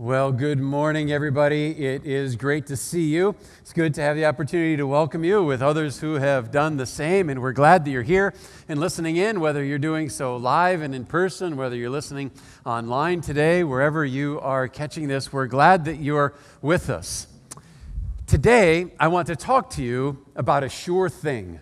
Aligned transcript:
Well, 0.00 0.30
good 0.30 0.60
morning, 0.60 1.10
everybody. 1.10 1.70
It 1.72 2.06
is 2.06 2.36
great 2.36 2.68
to 2.68 2.76
see 2.76 3.08
you. 3.08 3.34
It's 3.60 3.72
good 3.72 3.94
to 3.94 4.00
have 4.00 4.14
the 4.14 4.26
opportunity 4.26 4.76
to 4.76 4.86
welcome 4.86 5.24
you 5.24 5.42
with 5.42 5.60
others 5.60 5.98
who 5.98 6.14
have 6.14 6.52
done 6.52 6.76
the 6.76 6.86
same, 6.86 7.28
and 7.28 7.42
we're 7.42 7.50
glad 7.50 7.84
that 7.84 7.90
you're 7.90 8.04
here 8.04 8.32
and 8.68 8.78
listening 8.78 9.16
in, 9.16 9.40
whether 9.40 9.64
you're 9.64 9.76
doing 9.76 10.08
so 10.08 10.36
live 10.36 10.82
and 10.82 10.94
in 10.94 11.04
person, 11.04 11.56
whether 11.56 11.74
you're 11.74 11.90
listening 11.90 12.30
online 12.64 13.20
today, 13.22 13.64
wherever 13.64 14.04
you 14.04 14.38
are 14.38 14.68
catching 14.68 15.08
this. 15.08 15.32
We're 15.32 15.48
glad 15.48 15.86
that 15.86 15.96
you're 15.96 16.32
with 16.62 16.90
us. 16.90 17.26
Today, 18.28 18.92
I 19.00 19.08
want 19.08 19.26
to 19.26 19.34
talk 19.34 19.68
to 19.70 19.82
you 19.82 20.24
about 20.36 20.62
a 20.62 20.68
sure 20.68 21.08
thing. 21.08 21.58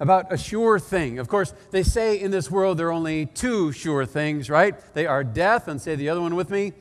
About 0.00 0.32
a 0.32 0.36
sure 0.36 0.80
thing. 0.80 1.20
Of 1.20 1.28
course, 1.28 1.54
they 1.70 1.84
say 1.84 2.18
in 2.18 2.32
this 2.32 2.50
world 2.50 2.78
there 2.78 2.88
are 2.88 2.92
only 2.92 3.26
two 3.26 3.70
sure 3.70 4.04
things, 4.04 4.50
right? 4.50 4.74
They 4.92 5.06
are 5.06 5.22
death, 5.22 5.68
and 5.68 5.80
say 5.80 5.94
the 5.94 6.08
other 6.08 6.20
one 6.20 6.34
with 6.34 6.50
me 6.50 6.72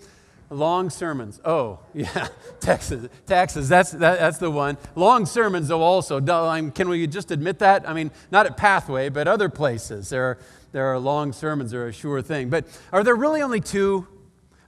Long 0.49 0.89
sermons. 0.89 1.41
Oh, 1.43 1.79
yeah, 1.93 2.29
taxes. 2.59 3.09
Taxes. 3.25 3.67
That's 3.67 3.91
that, 3.91 4.19
that's 4.19 4.37
the 4.37 4.49
one. 4.49 4.77
Long 4.95 5.25
sermons, 5.25 5.67
though. 5.67 5.81
Also, 5.81 6.21
can 6.21 6.89
we 6.89 7.05
just 7.07 7.31
admit 7.31 7.59
that? 7.59 7.87
I 7.87 7.93
mean, 7.93 8.11
not 8.31 8.45
at 8.45 8.55
Pathway, 8.55 9.09
but 9.09 9.27
other 9.27 9.49
places. 9.49 10.09
There 10.09 10.23
are 10.23 10.37
there 10.71 10.85
are 10.85 10.99
long 10.99 11.33
sermons. 11.33 11.73
Are 11.73 11.87
a 11.87 11.93
sure 11.93 12.21
thing. 12.21 12.49
But 12.49 12.65
are 12.93 13.03
there 13.03 13.15
really 13.15 13.41
only 13.41 13.59
two? 13.59 14.07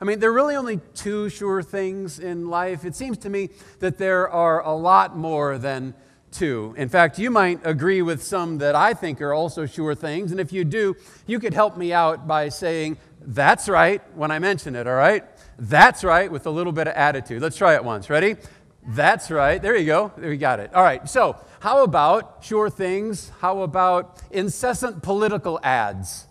I 0.02 0.06
mean, 0.06 0.20
there 0.20 0.30
are 0.30 0.34
really 0.34 0.56
only 0.56 0.80
two 0.96 1.30
sure 1.30 1.62
things 1.62 2.20
in 2.20 2.50
life. 2.50 2.86
It 2.86 2.96
seems 2.96 3.18
to 3.20 3.30
me 3.30 3.50
that 3.80 3.98
there 3.98 4.30
are 4.30 4.64
a 4.64 4.74
lot 4.74 5.18
more 5.18 5.58
than 5.58 5.94
two. 6.32 6.74
In 6.78 6.90
fact, 6.90 7.20
you 7.20 7.32
might 7.32 7.60
agree 7.66 8.02
with 8.02 8.24
some 8.24 8.60
that 8.60 8.76
I 8.76 8.94
think 8.94 9.22
are 9.22 9.34
also 9.34 9.66
sure 9.66 9.96
things. 9.96 10.32
And 10.32 10.40
if 10.40 10.54
you 10.54 10.64
do, 10.64 10.96
you 11.26 11.40
could 11.40 11.54
help 11.54 11.76
me 11.76 11.92
out 11.92 12.28
by 12.28 12.50
saying, 12.50 12.98
that's 13.22 13.68
right, 13.68 14.02
when 14.16 14.32
I 14.32 14.40
mention 14.40 14.76
it, 14.76 14.88
all 14.88 14.96
right? 14.96 15.26
That's 15.60 16.06
right, 16.06 16.32
with 16.32 16.48
a 16.48 16.50
little 16.50 16.72
bit 16.72 16.88
of 16.88 16.94
attitude. 16.94 17.42
Let's 17.42 17.58
try 17.58 17.76
it 17.76 17.84
once. 17.84 18.10
Ready? 18.10 18.38
That's 18.88 19.30
right. 19.30 19.62
There 19.62 19.76
you 19.76 19.86
go. 19.86 20.12
There 20.18 20.32
you 20.32 20.38
got 20.38 20.62
it. 20.62 20.74
All 20.74 20.82
right. 20.84 21.08
So, 21.08 21.36
how 21.60 21.84
about 21.84 22.38
sure 22.42 22.70
things? 22.70 23.30
How 23.40 23.62
about 23.62 24.22
incessant 24.32 25.04
political 25.04 25.60
ads? 25.62 26.28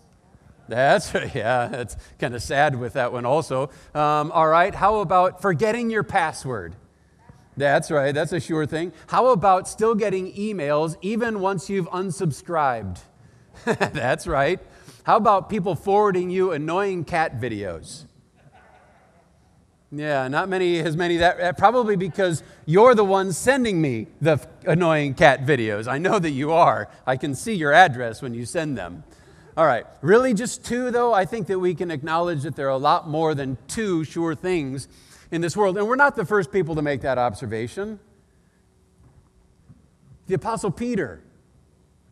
That's 0.67 1.13
yeah. 1.35 1.67
That's 1.67 1.95
kind 2.17 2.33
of 2.33 2.41
sad 2.41 2.79
with 2.79 2.93
that 2.93 3.13
one 3.13 3.25
also. 3.25 3.69
Um, 3.93 4.31
all 4.31 4.47
right. 4.47 4.73
How 4.73 4.97
about 4.97 5.43
forgetting 5.43 5.91
your 5.91 6.03
password? 6.03 6.75
That's 7.55 7.91
right. 7.91 8.13
That's 8.13 8.31
a 8.31 8.39
sure 8.39 8.65
thing. 8.65 8.93
How 9.07 9.27
about 9.27 9.67
still 9.67 9.93
getting 9.93 10.33
emails 10.33 10.95
even 11.01 11.39
once 11.39 11.69
you've 11.69 11.89
unsubscribed? 11.89 12.99
That's 13.65 14.25
right. 14.25 14.59
How 15.03 15.17
about 15.17 15.49
people 15.49 15.75
forwarding 15.75 16.29
you 16.31 16.51
annoying 16.51 17.03
cat 17.03 17.39
videos? 17.39 18.05
Yeah, 19.91 20.27
not 20.27 20.49
many, 20.49 20.79
as 20.79 20.95
many 20.95 21.17
that, 21.17 21.39
uh, 21.39 21.53
probably 21.53 21.95
because 21.95 22.43
you're 22.67 22.93
the 22.93 23.03
one 23.03 23.33
sending 23.33 23.81
me 23.81 24.05
the 24.21 24.39
annoying 24.65 25.15
cat 25.15 25.45
videos. 25.45 25.87
I 25.87 25.97
know 25.97 26.19
that 26.19 26.29
you 26.29 26.51
are. 26.51 26.89
I 27.07 27.17
can 27.17 27.33
see 27.33 27.53
your 27.53 27.73
address 27.73 28.21
when 28.21 28.35
you 28.35 28.45
send 28.45 28.77
them. 28.77 29.03
All 29.57 29.65
right, 29.65 29.87
really 30.01 30.35
just 30.35 30.63
two, 30.63 30.91
though? 30.91 31.11
I 31.11 31.25
think 31.25 31.47
that 31.47 31.57
we 31.57 31.73
can 31.73 31.89
acknowledge 31.89 32.43
that 32.43 32.55
there 32.55 32.67
are 32.67 32.69
a 32.71 32.77
lot 32.77 33.09
more 33.09 33.33
than 33.33 33.57
two 33.67 34.03
sure 34.03 34.35
things 34.35 34.87
in 35.31 35.41
this 35.41 35.57
world. 35.57 35.75
And 35.75 35.87
we're 35.87 35.95
not 35.95 36.15
the 36.15 36.25
first 36.25 36.51
people 36.51 36.75
to 36.75 36.83
make 36.83 37.01
that 37.01 37.17
observation. 37.17 37.99
The 40.27 40.35
Apostle 40.35 40.69
Peter 40.69 41.23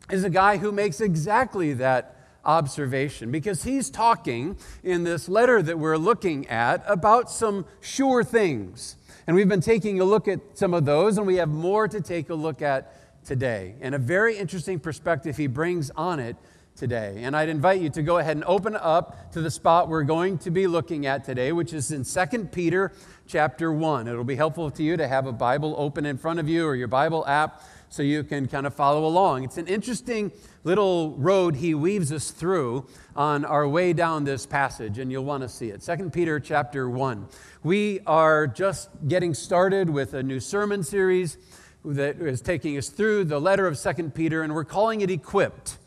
is 0.10 0.24
a 0.24 0.32
guy 0.32 0.58
who 0.58 0.72
makes 0.72 1.00
exactly 1.00 1.74
that 1.74 2.17
observation 2.48 3.30
because 3.30 3.64
he's 3.64 3.90
talking 3.90 4.58
in 4.84 5.04
this 5.04 5.30
letter 5.30 5.62
that 5.62 5.78
we're 5.78 5.98
looking 5.98 6.48
at 6.48 6.84
about 6.88 7.30
some 7.30 7.66
sure 7.82 8.24
things. 8.24 8.96
And 9.28 9.36
we've 9.36 9.50
been 9.50 9.62
taking 9.62 10.00
a 10.00 10.06
look 10.06 10.28
at 10.30 10.40
some 10.54 10.74
of 10.74 10.86
those, 10.86 11.18
and 11.18 11.28
we 11.28 11.36
have 11.36 11.50
more 11.50 11.88
to 11.90 12.00
take 12.00 12.30
a 12.30 12.34
look 12.34 12.62
at 12.62 13.26
today. 13.26 13.76
And 13.82 13.94
a 13.94 13.98
very 13.98 14.38
interesting 14.38 14.80
perspective 14.80 15.36
he 15.36 15.48
brings 15.48 15.92
on 15.92 16.20
it 16.20 16.38
today. 16.78 17.22
And 17.24 17.36
I'd 17.36 17.50
invite 17.50 17.82
you 17.82 17.90
to 17.90 18.02
go 18.02 18.20
ahead 18.20 18.38
and 18.38 18.46
open 18.46 18.76
up 18.76 19.34
to 19.34 19.42
the 19.42 19.52
spot 19.52 19.90
we're 19.90 20.04
going 20.04 20.38
to 20.40 20.52
be 20.52 20.68
looking 20.68 21.06
at 21.06 21.26
today, 21.26 21.52
which 21.52 21.74
is 21.74 21.92
in 21.92 22.06
2 22.06 22.46
Peter 22.46 22.94
chapter 23.28 23.74
1. 23.74 24.08
It'll 24.08 24.24
be 24.24 24.36
helpful 24.36 24.72
to 24.72 24.84
you 24.84 24.96
to 24.96 25.08
have 25.08 25.26
a 25.26 25.34
Bible 25.34 25.76
open 25.78 26.06
in 26.06 26.18
front 26.18 26.40
of 26.40 26.48
you 26.48 26.66
or 26.66 26.76
your 26.76 26.88
Bible 26.88 27.26
app 27.28 27.62
so 27.90 28.04
you 28.04 28.24
can 28.24 28.48
kind 28.48 28.68
of 28.68 28.74
follow 28.74 29.06
along. 29.06 29.44
It's 29.44 29.58
an 29.58 29.68
interesting 29.68 30.32
little 30.64 31.12
road 31.12 31.56
he 31.56 31.74
weaves 31.74 32.12
us 32.12 32.32
through 32.32 32.86
on 33.16 33.46
our 33.46 33.68
way 33.68 33.94
down 33.94 34.26
this 34.26 34.46
passage, 34.46 35.00
and 35.00 35.12
you'll 35.12 35.24
want 35.24 35.44
to 35.44 35.50
see 35.50 35.70
it. 35.70 35.82
2 35.82 36.10
Peter 36.10 36.40
chapter 36.40 36.90
1. 36.90 37.28
We 37.64 38.02
are 38.06 38.48
just 38.48 38.90
getting 39.08 39.34
started 39.34 39.90
with 39.90 40.14
a 40.14 40.24
new 40.24 40.40
sermon 40.40 40.84
series 40.84 41.38
that 41.86 42.20
is 42.22 42.42
taking 42.42 42.78
us 42.78 42.90
through 42.90 43.24
the 43.26 43.40
letter 43.40 43.66
of 43.66 43.80
2 43.80 44.10
Peter, 44.10 44.42
and 44.44 44.54
we're 44.54 44.66
calling 44.66 45.02
it 45.02 45.10
Equipped. 45.10 45.78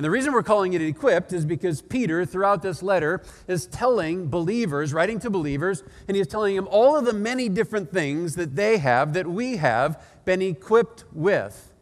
And 0.00 0.04
the 0.06 0.10
reason 0.10 0.32
we're 0.32 0.42
calling 0.42 0.72
it 0.72 0.80
equipped 0.80 1.30
is 1.34 1.44
because 1.44 1.82
Peter, 1.82 2.24
throughout 2.24 2.62
this 2.62 2.82
letter, 2.82 3.22
is 3.46 3.66
telling 3.66 4.30
believers, 4.30 4.94
writing 4.94 5.18
to 5.18 5.28
believers, 5.28 5.82
and 6.08 6.16
he's 6.16 6.26
telling 6.26 6.56
them 6.56 6.66
all 6.70 6.96
of 6.96 7.04
the 7.04 7.12
many 7.12 7.50
different 7.50 7.92
things 7.92 8.34
that 8.36 8.56
they 8.56 8.78
have, 8.78 9.12
that 9.12 9.26
we 9.26 9.58
have 9.58 10.02
been 10.24 10.40
equipped 10.40 11.04
with. 11.12 11.74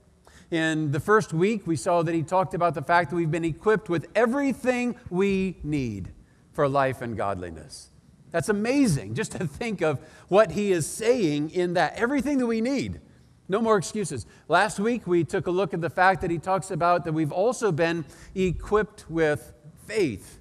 In 0.51 0.91
the 0.91 0.99
first 0.99 1.33
week, 1.33 1.65
we 1.65 1.77
saw 1.77 2.03
that 2.03 2.13
he 2.13 2.25
talked 2.25 2.55
about 2.55 2.75
the 2.75 2.83
fact 2.83 3.11
that 3.11 3.15
we've 3.15 3.31
been 3.31 3.45
equipped 3.45 3.89
with 3.89 4.09
everything 4.17 4.97
we 5.11 5.59
need 5.63 6.11
for 6.51 6.69
life 6.69 7.01
and 7.01 7.17
godliness. 7.17 7.91
That's 8.33 8.49
amazing 8.49 9.15
just 9.15 9.31
to 9.31 9.47
think 9.47 9.81
of 9.81 10.01
what 10.27 10.51
he 10.51 10.73
is 10.73 10.89
saying 10.89 11.51
in 11.51 11.75
that 11.75 11.95
everything 11.95 12.39
that 12.39 12.49
we 12.49 12.63
need. 12.63 13.01
No 13.49 13.63
more 13.63 13.79
excuses. 13.79 14.27
Last 14.47 14.79
week, 14.79 15.07
we 15.07 15.25
took 15.25 15.47
a 15.47 15.51
look 15.51 15.73
at 15.73 15.81
the 15.81 15.91
fact 15.91 16.21
that 16.21 16.31
he 16.31 16.39
talks 16.39 16.71
about 16.71 17.05
that 17.05 17.13
we've 17.13 17.33
also 17.33 17.73
been 17.73 18.05
equipped 18.35 19.11
with 19.11 19.55
faith, 19.87 20.41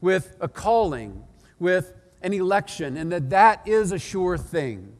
with 0.00 0.36
a 0.40 0.48
calling, 0.48 1.22
with 1.60 1.92
an 2.20 2.32
election, 2.32 2.96
and 2.96 3.12
that 3.12 3.30
that 3.30 3.66
is 3.66 3.92
a 3.92 3.98
sure 3.98 4.36
thing. 4.36 4.96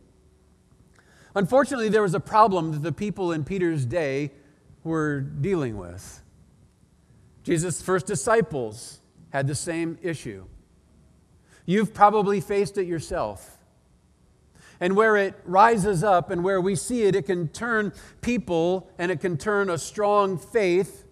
Unfortunately, 1.34 1.88
there 1.88 2.02
was 2.02 2.14
a 2.14 2.20
problem 2.20 2.72
that 2.72 2.82
the 2.82 2.92
people 2.92 3.32
in 3.32 3.42
Peter's 3.42 3.86
day 3.86 4.30
were 4.84 5.20
dealing 5.20 5.76
with. 5.76 6.22
Jesus' 7.42 7.82
first 7.82 8.06
disciples 8.06 9.00
had 9.30 9.48
the 9.48 9.54
same 9.54 9.98
issue. 10.02 10.44
You've 11.66 11.94
probably 11.94 12.40
faced 12.40 12.78
it 12.78 12.86
yourself 12.86 13.58
and 14.82 14.96
where 14.96 15.16
it 15.16 15.36
rises 15.44 16.02
up 16.02 16.28
and 16.28 16.42
where 16.42 16.60
we 16.60 16.74
see 16.74 17.04
it, 17.04 17.14
it 17.14 17.22
can 17.22 17.46
turn 17.46 17.92
people 18.20 18.90
and 18.98 19.12
it 19.12 19.20
can 19.20 19.36
turn 19.38 19.70
a 19.70 19.78
strong 19.78 20.36
faith 20.36 21.04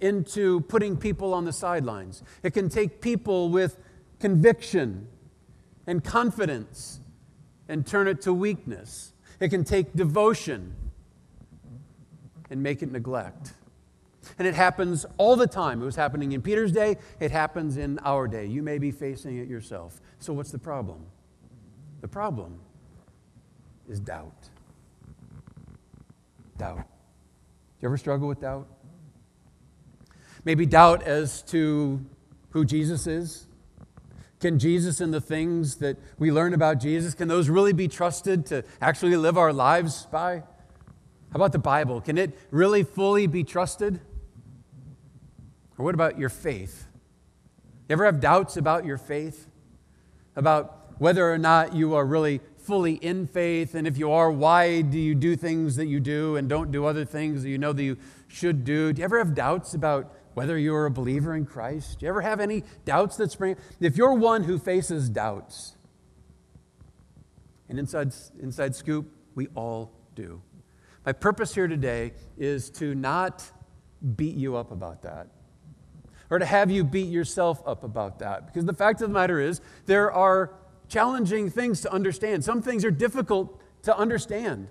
into 0.00 0.62
putting 0.62 0.96
people 0.96 1.34
on 1.34 1.44
the 1.44 1.52
sidelines. 1.52 2.22
It 2.42 2.54
can 2.54 2.70
take 2.70 3.02
people 3.02 3.50
with 3.50 3.76
conviction 4.18 5.08
and 5.86 6.02
confidence 6.02 7.00
and 7.68 7.86
turn 7.86 8.08
it 8.08 8.22
to 8.22 8.32
weakness. 8.32 9.12
It 9.40 9.50
can 9.50 9.62
take 9.62 9.92
devotion 9.92 10.74
and 12.48 12.62
make 12.62 12.82
it 12.82 12.90
neglect. 12.90 13.52
And 14.38 14.48
it 14.48 14.54
happens 14.54 15.04
all 15.18 15.36
the 15.36 15.46
time. 15.46 15.82
It 15.82 15.84
was 15.84 15.96
happening 15.96 16.32
in 16.32 16.40
Peter's 16.40 16.72
day, 16.72 16.96
it 17.20 17.30
happens 17.30 17.76
in 17.76 17.98
our 17.98 18.26
day. 18.26 18.46
You 18.46 18.62
may 18.62 18.78
be 18.78 18.90
facing 18.90 19.36
it 19.36 19.48
yourself. 19.48 20.00
So, 20.18 20.32
what's 20.32 20.50
the 20.50 20.58
problem? 20.58 21.04
The 22.00 22.08
problem 22.08 22.60
is 23.88 24.00
doubt. 24.00 24.48
Doubt. 26.56 26.76
Do 26.76 26.84
you 27.80 27.88
ever 27.88 27.96
struggle 27.96 28.28
with 28.28 28.40
doubt? 28.40 28.68
Maybe 30.44 30.66
doubt 30.66 31.02
as 31.02 31.42
to 31.42 32.04
who 32.50 32.64
Jesus 32.64 33.06
is. 33.06 33.46
Can 34.40 34.58
Jesus 34.58 35.00
and 35.00 35.12
the 35.12 35.20
things 35.20 35.76
that 35.76 35.96
we 36.18 36.30
learn 36.30 36.54
about 36.54 36.78
Jesus, 36.78 37.14
can 37.14 37.26
those 37.26 37.48
really 37.48 37.72
be 37.72 37.88
trusted 37.88 38.46
to 38.46 38.64
actually 38.80 39.16
live 39.16 39.36
our 39.36 39.52
lives 39.52 40.06
by? 40.12 40.36
How 40.36 41.34
about 41.34 41.52
the 41.52 41.58
Bible? 41.58 42.00
Can 42.00 42.16
it 42.16 42.38
really 42.50 42.84
fully 42.84 43.26
be 43.26 43.42
trusted? 43.42 44.00
Or 45.76 45.84
what 45.84 45.94
about 45.94 46.18
your 46.18 46.28
faith? 46.28 46.86
You 47.88 47.94
ever 47.94 48.04
have 48.04 48.20
doubts 48.20 48.56
about 48.56 48.84
your 48.84 48.96
faith? 48.96 49.48
About 50.36 50.77
whether 50.98 51.32
or 51.32 51.38
not 51.38 51.74
you 51.74 51.94
are 51.94 52.04
really 52.04 52.40
fully 52.58 52.94
in 52.94 53.26
faith, 53.26 53.74
and 53.74 53.86
if 53.86 53.96
you 53.96 54.12
are, 54.12 54.30
why 54.30 54.82
do 54.82 54.98
you 54.98 55.14
do 55.14 55.36
things 55.36 55.76
that 55.76 55.86
you 55.86 56.00
do 56.00 56.36
and 56.36 56.48
don't 56.48 56.70
do 56.70 56.84
other 56.84 57.04
things 57.04 57.42
that 57.42 57.48
you 57.48 57.58
know 57.58 57.72
that 57.72 57.82
you 57.82 57.96
should 58.26 58.64
do? 58.64 58.92
Do 58.92 59.00
you 59.00 59.04
ever 59.04 59.18
have 59.18 59.34
doubts 59.34 59.74
about 59.74 60.12
whether 60.34 60.58
you're 60.58 60.86
a 60.86 60.90
believer 60.90 61.34
in 61.34 61.46
Christ? 61.46 62.00
Do 62.00 62.06
you 62.06 62.10
ever 62.10 62.20
have 62.20 62.40
any 62.40 62.64
doubts 62.84 63.16
that 63.16 63.30
spring? 63.30 63.56
If 63.80 63.96
you're 63.96 64.12
one 64.12 64.44
who 64.44 64.58
faces 64.58 65.08
doubts, 65.08 65.76
and 67.68 67.78
inside, 67.78 68.12
inside 68.40 68.74
scoop, 68.74 69.10
we 69.34 69.46
all 69.54 69.92
do. 70.14 70.42
My 71.06 71.12
purpose 71.12 71.54
here 71.54 71.68
today 71.68 72.12
is 72.36 72.70
to 72.70 72.94
not 72.94 73.50
beat 74.16 74.36
you 74.36 74.56
up 74.56 74.70
about 74.70 75.02
that 75.02 75.28
or 76.30 76.38
to 76.38 76.44
have 76.44 76.70
you 76.70 76.84
beat 76.84 77.08
yourself 77.08 77.62
up 77.66 77.84
about 77.84 78.18
that. 78.18 78.46
Because 78.46 78.64
the 78.64 78.74
fact 78.74 79.00
of 79.00 79.08
the 79.08 79.14
matter 79.14 79.40
is, 79.40 79.60
there 79.86 80.12
are 80.12 80.52
challenging 80.88 81.50
things 81.50 81.80
to 81.82 81.92
understand. 81.92 82.44
Some 82.44 82.62
things 82.62 82.84
are 82.84 82.90
difficult 82.90 83.60
to 83.82 83.96
understand. 83.96 84.68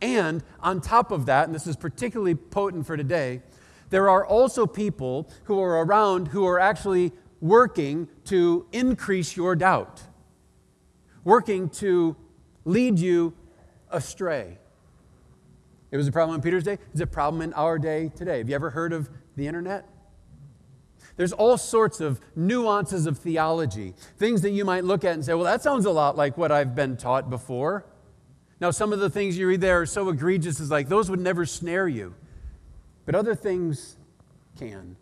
And 0.00 0.42
on 0.60 0.80
top 0.80 1.12
of 1.12 1.26
that, 1.26 1.46
and 1.46 1.54
this 1.54 1.66
is 1.66 1.76
particularly 1.76 2.34
potent 2.34 2.86
for 2.86 2.96
today, 2.96 3.42
there 3.90 4.08
are 4.08 4.26
also 4.26 4.66
people 4.66 5.30
who 5.44 5.60
are 5.60 5.84
around 5.84 6.28
who 6.28 6.46
are 6.46 6.58
actually 6.58 7.12
working 7.40 8.08
to 8.24 8.66
increase 8.72 9.36
your 9.36 9.54
doubt, 9.54 10.02
working 11.24 11.68
to 11.68 12.16
lead 12.64 12.98
you 12.98 13.34
astray. 13.90 14.58
It 15.90 15.96
was 15.96 16.08
a 16.08 16.12
problem 16.12 16.36
in 16.36 16.40
Peter's 16.40 16.64
day, 16.64 16.78
it's 16.92 17.02
a 17.02 17.06
problem 17.06 17.42
in 17.42 17.52
our 17.52 17.78
day 17.78 18.10
today. 18.16 18.38
Have 18.38 18.48
you 18.48 18.54
ever 18.54 18.70
heard 18.70 18.92
of 18.92 19.10
the 19.36 19.46
internet? 19.46 19.86
There's 21.16 21.32
all 21.32 21.58
sorts 21.58 22.00
of 22.00 22.20
nuances 22.34 23.06
of 23.06 23.18
theology, 23.18 23.94
things 24.18 24.42
that 24.42 24.50
you 24.50 24.64
might 24.64 24.84
look 24.84 25.04
at 25.04 25.14
and 25.14 25.24
say, 25.24 25.34
well, 25.34 25.44
that 25.44 25.62
sounds 25.62 25.84
a 25.84 25.90
lot 25.90 26.16
like 26.16 26.38
what 26.38 26.50
I've 26.50 26.74
been 26.74 26.96
taught 26.96 27.28
before. 27.28 27.84
Now, 28.60 28.70
some 28.70 28.92
of 28.92 29.00
the 29.00 29.10
things 29.10 29.36
you 29.36 29.46
read 29.46 29.60
there 29.60 29.80
are 29.80 29.86
so 29.86 30.08
egregious, 30.08 30.60
it's 30.60 30.70
like 30.70 30.88
those 30.88 31.10
would 31.10 31.20
never 31.20 31.44
snare 31.44 31.88
you. 31.88 32.14
But 33.04 33.14
other 33.14 33.34
things 33.34 33.96
can 34.58 34.96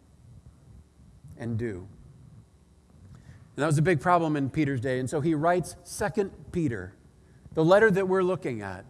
and 1.38 1.58
do. 1.58 1.86
And 3.56 3.62
that 3.62 3.66
was 3.66 3.78
a 3.78 3.82
big 3.82 4.00
problem 4.00 4.36
in 4.36 4.48
Peter's 4.48 4.80
day. 4.80 4.98
And 4.98 5.10
so 5.10 5.20
he 5.20 5.34
writes 5.34 5.76
Second 5.84 6.30
Peter, 6.52 6.94
the 7.54 7.64
letter 7.64 7.90
that 7.90 8.08
we're 8.08 8.22
looking 8.22 8.62
at, 8.62 8.84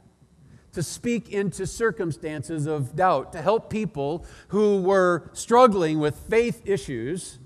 to 0.72 0.82
speak 0.82 1.30
into 1.30 1.66
circumstances 1.66 2.66
of 2.66 2.94
doubt, 2.94 3.32
to 3.32 3.42
help 3.42 3.70
people 3.70 4.24
who 4.48 4.80
were 4.80 5.28
struggling 5.32 5.98
with 5.98 6.16
faith 6.16 6.62
issues, 6.64 7.38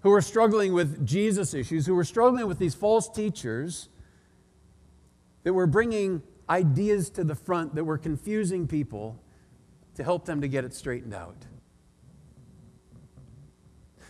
who 0.00 0.10
were 0.10 0.20
struggling 0.20 0.72
with 0.72 1.06
Jesus 1.06 1.54
issues, 1.54 1.86
who 1.86 1.94
were 1.94 2.04
struggling 2.04 2.46
with 2.46 2.58
these 2.58 2.74
false 2.74 3.08
teachers 3.08 3.88
that 5.44 5.52
were 5.52 5.66
bringing 5.66 6.22
ideas 6.48 7.08
to 7.10 7.24
the 7.24 7.34
front 7.34 7.74
that 7.74 7.84
were 7.84 7.98
confusing 7.98 8.66
people 8.66 9.18
to 9.94 10.04
help 10.04 10.24
them 10.24 10.40
to 10.40 10.48
get 10.48 10.64
it 10.64 10.74
straightened 10.74 11.14
out. 11.14 11.36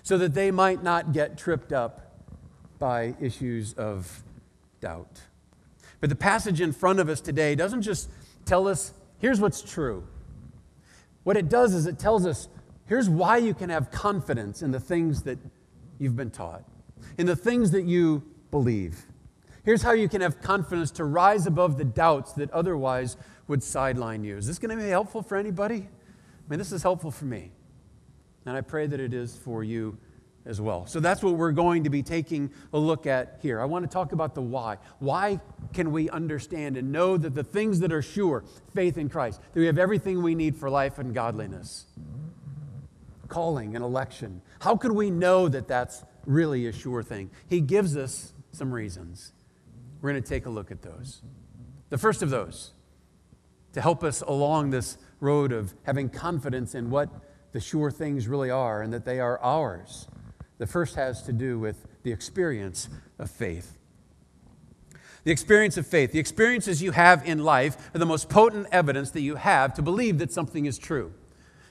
So 0.03 0.19
that 0.19 0.35
they 0.35 0.51
might 0.51 0.83
not 0.83 1.13
get 1.13 1.39
tripped 1.39 1.73
up 1.73 2.13
by 2.79 3.15
issues 3.21 3.73
of 3.75 4.25
doubt. 4.81 5.21
But 6.01 6.11
the 6.11 6.17
passage 6.17 6.61
in 6.61 6.73
front 6.73 6.99
of 6.99 7.09
us 7.09 7.21
today 7.21 7.55
doesn't 7.55 7.83
just 7.83 8.11
tell 8.53 8.69
us, 8.69 8.93
here's 9.19 9.41
what's 9.41 9.63
true. 9.63 10.07
What 11.23 11.39
it 11.39 11.49
does 11.49 11.73
is 11.73 11.87
it 11.87 11.99
tells 11.99 12.27
us, 12.27 12.49
here's 12.85 13.09
why 13.09 13.39
you 13.39 13.55
can 13.55 13.71
have 13.71 13.91
confidence 13.91 14.61
in 14.61 14.73
the 14.73 14.79
things 14.79 15.23
that 15.23 15.39
you've 15.99 16.17
been 16.17 16.31
taught, 16.31 16.63
in 17.17 17.25
the 17.25 17.35
things 17.35 17.71
that 17.71 17.85
you 17.85 18.23
believe. 18.51 19.07
Here's 19.65 19.81
how 19.81 19.93
you 19.93 20.07
can 20.07 20.21
have 20.21 20.43
confidence 20.43 20.91
to 20.91 21.05
rise 21.07 21.47
above 21.47 21.79
the 21.79 21.87
doubts 21.87 22.35
that 22.35 22.51
otherwise 22.51 23.17
would 23.49 23.63
sideline 23.63 24.23
you. 24.23 24.37
Is 24.37 24.49
this 24.49 24.59
going 24.59 24.77
to 24.77 24.85
be 24.85 24.91
helpful 24.91 25.23
for 25.23 25.39
anybody? 25.39 25.89
I 25.89 26.51
mean, 26.51 26.59
this 26.59 26.73
is 26.73 26.83
helpful 26.83 27.11
for 27.11 27.25
me. 27.25 27.53
And 28.45 28.55
I 28.55 28.61
pray 28.61 28.87
that 28.87 29.01
it 29.01 29.15
is 29.15 29.35
for 29.35 29.65
you 29.65 29.97
as 30.45 30.61
well. 30.61 30.87
So 30.87 31.01
that's 31.01 31.23
what 31.23 31.35
we're 31.35 31.53
going 31.53 31.85
to 31.85 31.91
be 31.91 32.03
taking 32.03 32.51
a 32.73 32.79
look 32.79 33.07
at 33.07 33.39
here. 33.43 33.61
I 33.61 33.65
want 33.65 33.85
to 33.85 33.93
talk 33.93 34.13
about 34.13 34.35
the 34.35 34.43
why. 34.43 34.79
Why 34.99 35.41
can 35.73 35.93
we 35.93 36.11
understand 36.11 36.77
and 36.77 36.91
know 36.91 37.17
that 37.17 37.35
the 37.35 37.45
things 37.45 37.81
that 37.81 37.93
are 37.93 38.03
sure, 38.03 38.45
faith 38.75 38.99
in 38.99 39.09
Christ, 39.09 39.41
that 39.41 39.61
we 39.61 39.67
have 39.67 39.79
everything 39.79 40.23
we 40.23 40.35
need 40.35 40.57
for 40.57 40.69
life 40.69 40.99
and 40.99 41.15
godliness? 41.15 41.87
Calling 43.29 43.77
and 43.77 43.85
election. 43.85 44.43
How 44.61 44.77
could 44.77 44.93
we 44.93 45.11
know 45.11 45.49
that 45.49 45.69
that's 45.69 46.05
really 46.27 46.67
a 46.67 46.73
sure 46.73 47.03
thing? 47.03 47.31
He 47.49 47.61
gives 47.61 47.97
us 47.97 48.33
some 48.51 48.73
reasons. 48.73 49.33
We're 50.01 50.11
going 50.11 50.23
to 50.23 50.29
take 50.29 50.47
a 50.47 50.51
look 50.51 50.71
at 50.71 50.83
those. 50.83 51.23
The 51.91 51.99
first 51.99 52.23
of 52.23 52.31
those, 52.31 52.73
to 53.75 53.81
help 53.81 54.03
us 54.03 54.23
along 54.23 54.71
this 54.71 54.99
road 55.21 55.53
of 55.53 55.75
having 55.85 56.09
confidence 56.09 56.75
in 56.75 56.91
what 56.91 57.09
the 57.53 57.61
sure 57.61 57.91
things 57.91 58.27
really 58.27 58.51
are 58.51 58.83
and 58.83 58.93
that 58.93 59.05
they 59.05 59.21
are 59.21 59.39
ours. 59.41 60.09
The 60.63 60.69
first 60.69 60.95
has 60.95 61.25
to 61.25 61.33
do 61.33 61.59
with 61.59 61.89
the 62.05 62.13
experience 62.13 62.89
of 63.19 63.33
faith. 63.33 63.77
The 65.25 65.33
experience 65.33 65.77
of 65.77 65.89
faith, 65.89 66.13
the 66.13 66.21
experiences 66.21 66.81
you 66.81 66.93
have 66.93 67.27
in 67.27 67.43
life 67.43 67.91
are 67.93 67.99
the 67.99 68.07
most 68.07 68.29
potent 68.29 68.69
evidence 68.71 69.11
that 69.11 69.23
you 69.23 69.35
have 69.35 69.75
to 69.75 69.83
believe 69.83 70.19
that 70.19 70.31
something 70.31 70.67
is 70.67 70.79
true. 70.79 71.13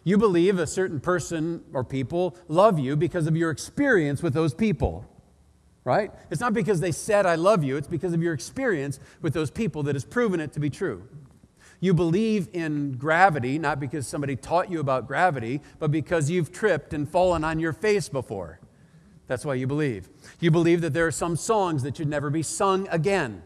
You 0.03 0.17
believe 0.17 0.59
a 0.59 0.67
certain 0.67 0.99
person 0.99 1.63
or 1.71 1.85
people 1.85 2.35
love 2.49 2.79
you 2.79 2.97
because 2.97 3.27
of 3.27 3.38
your 3.38 3.49
experience 3.49 4.21
with 4.21 4.33
those 4.33 4.53
people 4.53 5.07
right? 5.83 6.11
It's 6.29 6.41
not 6.41 6.53
because 6.53 6.79
they 6.79 6.91
said, 6.91 7.25
I 7.25 7.33
love 7.33 7.63
you, 7.63 7.75
it's 7.75 7.87
because 7.87 8.13
of 8.13 8.21
your 8.21 8.33
experience 8.33 8.99
with 9.21 9.33
those 9.33 9.49
people 9.49 9.81
that 9.83 9.95
has 9.95 10.05
proven 10.05 10.39
it 10.39 10.53
to 10.53 10.59
be 10.59 10.69
true. 10.69 11.07
You 11.79 11.95
believe 11.95 12.49
in 12.53 12.97
gravity, 12.97 13.57
not 13.57 13.79
because 13.79 14.05
somebody 14.05 14.35
taught 14.35 14.69
you 14.69 14.79
about 14.79 15.07
gravity, 15.07 15.59
but 15.79 15.91
because 15.91 16.29
you've 16.29 16.51
tripped 16.51 16.94
and 16.94 17.09
fallen 17.09 17.44
on 17.44 17.57
your 17.57 17.73
face 17.73 18.09
before. 18.09 18.59
That's 19.27 19.45
why 19.45 19.56
you 19.56 19.68
believe. 19.68 20.09
You 20.39 20.51
believe 20.51 20.81
that 20.81 20.94
there 20.94 21.07
are 21.07 21.12
some 21.12 21.35
songs 21.35 21.83
that 21.83 21.97
should 21.97 22.07
never 22.07 22.29
be 22.29 22.44
sung 22.44 22.88
again 22.89 23.44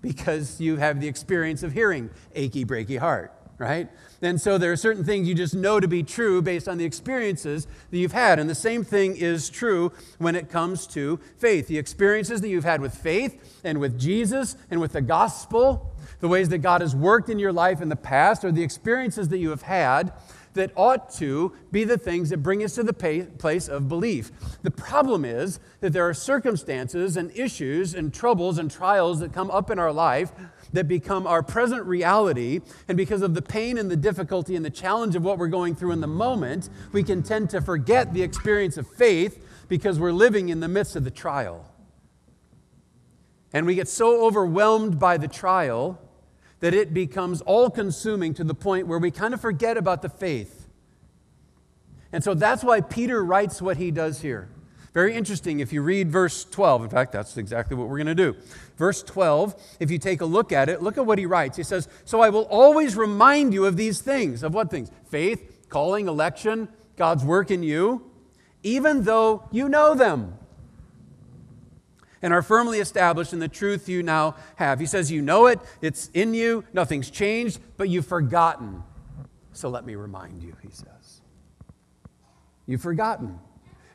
because 0.00 0.60
you 0.60 0.76
have 0.76 1.00
the 1.00 1.08
experience 1.08 1.62
of 1.62 1.72
hearing 1.72 2.10
achy, 2.34 2.64
breaky 2.64 2.98
heart 2.98 3.32
right? 3.58 3.88
And 4.22 4.40
so 4.40 4.58
there 4.58 4.72
are 4.72 4.76
certain 4.76 5.04
things 5.04 5.28
you 5.28 5.34
just 5.34 5.54
know 5.54 5.78
to 5.78 5.88
be 5.88 6.02
true 6.02 6.42
based 6.42 6.68
on 6.68 6.78
the 6.78 6.84
experiences 6.84 7.66
that 7.90 7.98
you've 7.98 8.12
had. 8.12 8.38
And 8.38 8.48
the 8.48 8.54
same 8.54 8.84
thing 8.84 9.16
is 9.16 9.50
true 9.50 9.92
when 10.18 10.34
it 10.34 10.48
comes 10.48 10.86
to 10.88 11.20
faith. 11.38 11.68
The 11.68 11.78
experiences 11.78 12.40
that 12.40 12.48
you've 12.48 12.64
had 12.64 12.80
with 12.80 12.94
faith 12.94 13.60
and 13.64 13.78
with 13.78 13.98
Jesus 13.98 14.56
and 14.70 14.80
with 14.80 14.92
the 14.92 15.02
gospel, 15.02 15.94
the 16.20 16.28
ways 16.28 16.48
that 16.48 16.58
God 16.58 16.80
has 16.80 16.96
worked 16.96 17.28
in 17.28 17.38
your 17.38 17.52
life 17.52 17.80
in 17.80 17.88
the 17.88 17.96
past, 17.96 18.44
or 18.44 18.52
the 18.52 18.62
experiences 18.62 19.28
that 19.28 19.38
you 19.38 19.50
have 19.50 19.62
had 19.62 20.12
that 20.54 20.72
ought 20.76 21.12
to 21.14 21.52
be 21.70 21.84
the 21.84 21.98
things 21.98 22.30
that 22.30 22.38
bring 22.38 22.62
us 22.64 22.74
to 22.76 22.82
the 22.82 22.92
place 22.92 23.68
of 23.68 23.88
belief. 23.88 24.32
The 24.62 24.70
problem 24.70 25.24
is 25.24 25.60
that 25.80 25.92
there 25.92 26.08
are 26.08 26.14
circumstances 26.14 27.16
and 27.16 27.30
issues 27.36 27.94
and 27.94 28.12
troubles 28.12 28.58
and 28.58 28.70
trials 28.70 29.20
that 29.20 29.32
come 29.32 29.50
up 29.50 29.70
in 29.70 29.78
our 29.78 29.92
life 29.92 30.32
that 30.72 30.88
become 30.88 31.26
our 31.26 31.42
present 31.42 31.84
reality. 31.84 32.60
And 32.88 32.96
because 32.96 33.22
of 33.22 33.34
the 33.34 33.42
pain 33.42 33.78
and 33.78 33.90
the 33.90 33.96
difficulty 33.96 34.56
and 34.56 34.64
the 34.64 34.70
challenge 34.70 35.14
of 35.14 35.22
what 35.22 35.38
we're 35.38 35.48
going 35.48 35.74
through 35.74 35.92
in 35.92 36.00
the 36.00 36.06
moment, 36.06 36.68
we 36.92 37.02
can 37.02 37.22
tend 37.22 37.50
to 37.50 37.60
forget 37.60 38.14
the 38.14 38.22
experience 38.22 38.76
of 38.76 38.86
faith 38.88 39.44
because 39.68 39.98
we're 39.98 40.12
living 40.12 40.48
in 40.48 40.60
the 40.60 40.68
midst 40.68 40.96
of 40.96 41.04
the 41.04 41.10
trial. 41.10 41.70
And 43.52 43.66
we 43.66 43.76
get 43.76 43.86
so 43.86 44.26
overwhelmed 44.26 44.98
by 44.98 45.16
the 45.16 45.28
trial 45.28 46.00
that 46.64 46.72
it 46.72 46.94
becomes 46.94 47.42
all 47.42 47.68
consuming 47.68 48.32
to 48.32 48.42
the 48.42 48.54
point 48.54 48.86
where 48.86 48.98
we 48.98 49.10
kind 49.10 49.34
of 49.34 49.40
forget 49.42 49.76
about 49.76 50.00
the 50.00 50.08
faith. 50.08 50.66
And 52.10 52.24
so 52.24 52.32
that's 52.32 52.64
why 52.64 52.80
Peter 52.80 53.22
writes 53.22 53.60
what 53.60 53.76
he 53.76 53.90
does 53.90 54.22
here. 54.22 54.48
Very 54.94 55.14
interesting 55.14 55.60
if 55.60 55.74
you 55.74 55.82
read 55.82 56.10
verse 56.10 56.42
12. 56.46 56.84
In 56.84 56.88
fact, 56.88 57.12
that's 57.12 57.36
exactly 57.36 57.76
what 57.76 57.88
we're 57.88 57.98
going 57.98 58.06
to 58.06 58.14
do. 58.14 58.34
Verse 58.78 59.02
12, 59.02 59.54
if 59.78 59.90
you 59.90 59.98
take 59.98 60.22
a 60.22 60.24
look 60.24 60.52
at 60.52 60.70
it, 60.70 60.82
look 60.82 60.96
at 60.96 61.04
what 61.04 61.18
he 61.18 61.26
writes. 61.26 61.58
He 61.58 61.62
says, 61.62 61.86
So 62.06 62.22
I 62.22 62.30
will 62.30 62.44
always 62.44 62.96
remind 62.96 63.52
you 63.52 63.66
of 63.66 63.76
these 63.76 64.00
things. 64.00 64.42
Of 64.42 64.54
what 64.54 64.70
things? 64.70 64.90
Faith, 65.10 65.66
calling, 65.68 66.08
election, 66.08 66.70
God's 66.96 67.26
work 67.26 67.50
in 67.50 67.62
you, 67.62 68.10
even 68.62 69.04
though 69.04 69.46
you 69.52 69.68
know 69.68 69.94
them 69.94 70.38
and 72.24 72.32
are 72.32 72.40
firmly 72.40 72.78
established 72.78 73.34
in 73.34 73.38
the 73.38 73.48
truth 73.48 73.86
you 73.86 74.02
now 74.02 74.34
have. 74.56 74.80
He 74.80 74.86
says, 74.86 75.12
You 75.12 75.20
know 75.20 75.44
it, 75.46 75.60
it's 75.82 76.08
in 76.14 76.32
you, 76.32 76.64
nothing's 76.72 77.10
changed, 77.10 77.60
but 77.76 77.90
you've 77.90 78.06
forgotten. 78.06 78.82
So 79.52 79.68
let 79.68 79.84
me 79.84 79.94
remind 79.94 80.42
you, 80.42 80.56
he 80.62 80.70
says. 80.70 81.20
You've 82.66 82.80
forgotten 82.80 83.38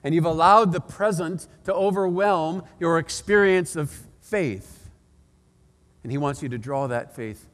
and 0.03 0.13
you've 0.13 0.25
allowed 0.25 0.71
the 0.71 0.79
present 0.79 1.47
to 1.63 1.73
overwhelm 1.73 2.63
your 2.79 2.99
experience 2.99 3.75
of 3.75 3.91
faith. 4.21 4.91
And 6.03 6.11
He 6.11 6.19
wants 6.19 6.43
you 6.43 6.49
to 6.49 6.57
draw 6.59 6.85
that 6.85 7.15
faith 7.15 7.49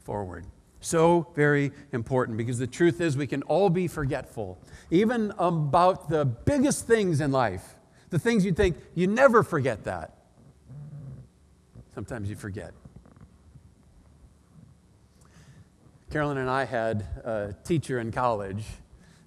forward. 0.00 0.44
So 0.80 1.28
very 1.36 1.70
important 1.92 2.36
because 2.36 2.58
the 2.58 2.66
truth 2.66 3.00
is 3.00 3.16
we 3.16 3.28
can 3.28 3.42
all 3.44 3.70
be 3.70 3.86
forgetful, 3.86 4.58
even 4.90 5.32
about 5.38 6.08
the 6.08 6.24
biggest 6.24 6.88
things 6.88 7.20
in 7.20 7.30
life. 7.30 7.76
The 8.10 8.18
things 8.18 8.44
you 8.44 8.52
think, 8.52 8.76
you 8.94 9.06
never 9.06 9.44
forget 9.44 9.84
that. 9.84 10.15
Sometimes 11.96 12.30
you 12.30 12.36
forget. 12.36 12.74
Carolyn 16.12 16.38
and 16.38 16.48
I 16.48 16.64
had 16.64 17.00
a 17.24 17.56
teacher 17.64 17.98
in 17.98 18.12
college 18.12 18.62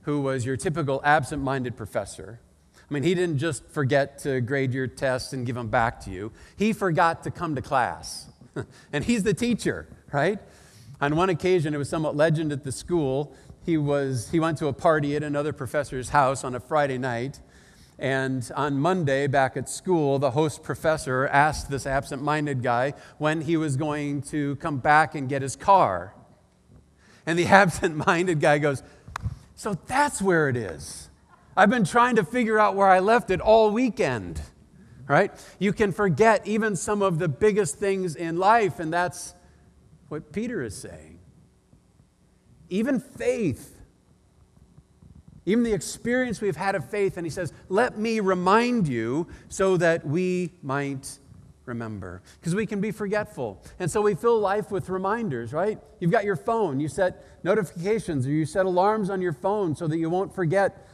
who 0.03 0.21
was 0.21 0.45
your 0.45 0.55
typical 0.55 1.01
absent 1.03 1.43
minded 1.43 1.75
professor 1.75 2.39
I 2.89 2.93
mean, 2.93 3.03
he 3.03 3.13
didn't 3.13 3.38
just 3.38 3.67
forget 3.69 4.17
to 4.19 4.41
grade 4.41 4.73
your 4.73 4.88
tests 4.88 5.33
and 5.33 5.45
give 5.45 5.55
them 5.55 5.67
back 5.67 5.99
to 6.01 6.09
you, 6.09 6.31
he 6.57 6.73
forgot 6.73 7.23
to 7.23 7.31
come 7.31 7.55
to 7.55 7.61
class. 7.61 8.27
and 8.93 9.03
he's 9.03 9.23
the 9.23 9.33
teacher, 9.33 9.88
right? 10.11 10.39
On 10.99 11.15
one 11.15 11.29
occasion, 11.29 11.75
it 11.75 11.77
was 11.77 11.88
somewhat 11.88 12.15
legend 12.15 12.51
at 12.51 12.63
the 12.63 12.71
school. 12.71 13.35
He, 13.63 13.77
was, 13.77 14.29
he 14.31 14.39
went 14.39 14.57
to 14.57 14.67
a 14.67 14.73
party 14.73 15.15
at 15.15 15.23
another 15.23 15.53
professor's 15.53 16.09
house 16.09 16.43
on 16.43 16.55
a 16.55 16.59
Friday 16.59 16.97
night, 16.97 17.39
And 18.00 18.50
on 18.56 18.79
Monday, 18.79 19.27
back 19.27 19.58
at 19.58 19.68
school, 19.68 20.20
the 20.20 20.32
host 20.32 20.63
professor 20.63 21.27
asked 21.27 21.70
this 21.70 21.86
absent 21.86 22.24
minded 22.24 22.63
guy 22.63 22.94
when 23.18 23.41
he 23.41 23.58
was 23.58 23.75
going 23.75 24.22
to 24.24 24.56
come 24.56 24.77
back 24.77 25.15
and 25.15 25.27
get 25.27 25.41
his 25.41 25.58
car. 25.58 26.13
And 27.25 27.38
the 27.38 27.46
absent 27.48 27.98
minded 28.08 28.39
guy 28.39 28.58
goes, 28.58 28.82
So 29.56 29.77
that's 29.88 30.22
where 30.22 30.48
it 30.48 30.56
is. 30.56 31.10
I've 31.58 31.70
been 31.70 31.84
trying 31.84 32.15
to 32.15 32.24
figure 32.24 32.58
out 32.58 32.75
where 32.75 32.88
I 32.88 33.00
left 33.00 33.29
it 33.32 33.41
all 33.41 33.72
weekend. 33.72 34.41
Right? 35.06 35.34
You 35.58 35.74
can 35.74 35.91
forget 35.91 36.48
even 36.48 36.75
some 36.75 37.01
of 37.01 37.20
the 37.20 37.27
biggest 37.27 37.75
things 37.75 38.15
in 38.15 38.38
life, 38.38 38.79
and 38.79 38.94
that's 38.94 39.34
what 40.08 40.32
Peter 40.32 40.63
is 40.63 40.77
saying. 40.77 41.20
Even 42.70 43.00
faith 43.00 43.78
even 45.46 45.63
the 45.63 45.74
experience 45.74 46.41
we've 46.41 46.55
had 46.55 46.75
of 46.75 46.89
faith. 46.89 47.17
And 47.17 47.25
he 47.25 47.31
says, 47.31 47.53
Let 47.69 47.98
me 47.98 48.19
remind 48.19 48.88
you 48.88 49.27
so 49.48 49.77
that 49.77 50.05
we 50.05 50.53
might 50.62 51.19
remember. 51.69 52.22
Because 52.39 52.55
we 52.55 52.65
can 52.65 52.81
be 52.81 52.91
forgetful. 52.91 53.63
And 53.79 53.89
so 53.89 54.01
we 54.01 54.15
fill 54.15 54.39
life 54.39 54.72
with 54.72 54.89
reminders, 54.89 55.53
right? 55.53 55.79
You've 56.00 56.12
got 56.12 56.25
your 56.25 56.36
phone, 56.36 56.79
you 56.79 56.89
set 56.89 57.24
notifications 57.43 58.27
or 58.27 58.31
you 58.31 58.46
set 58.46 58.65
alarms 58.65 59.10
on 59.10 59.22
your 59.22 59.34
phone 59.34 59.75
so 59.75 59.88
that 59.88 59.98
you 59.98 60.10
won't 60.10 60.36
forget 60.36 60.86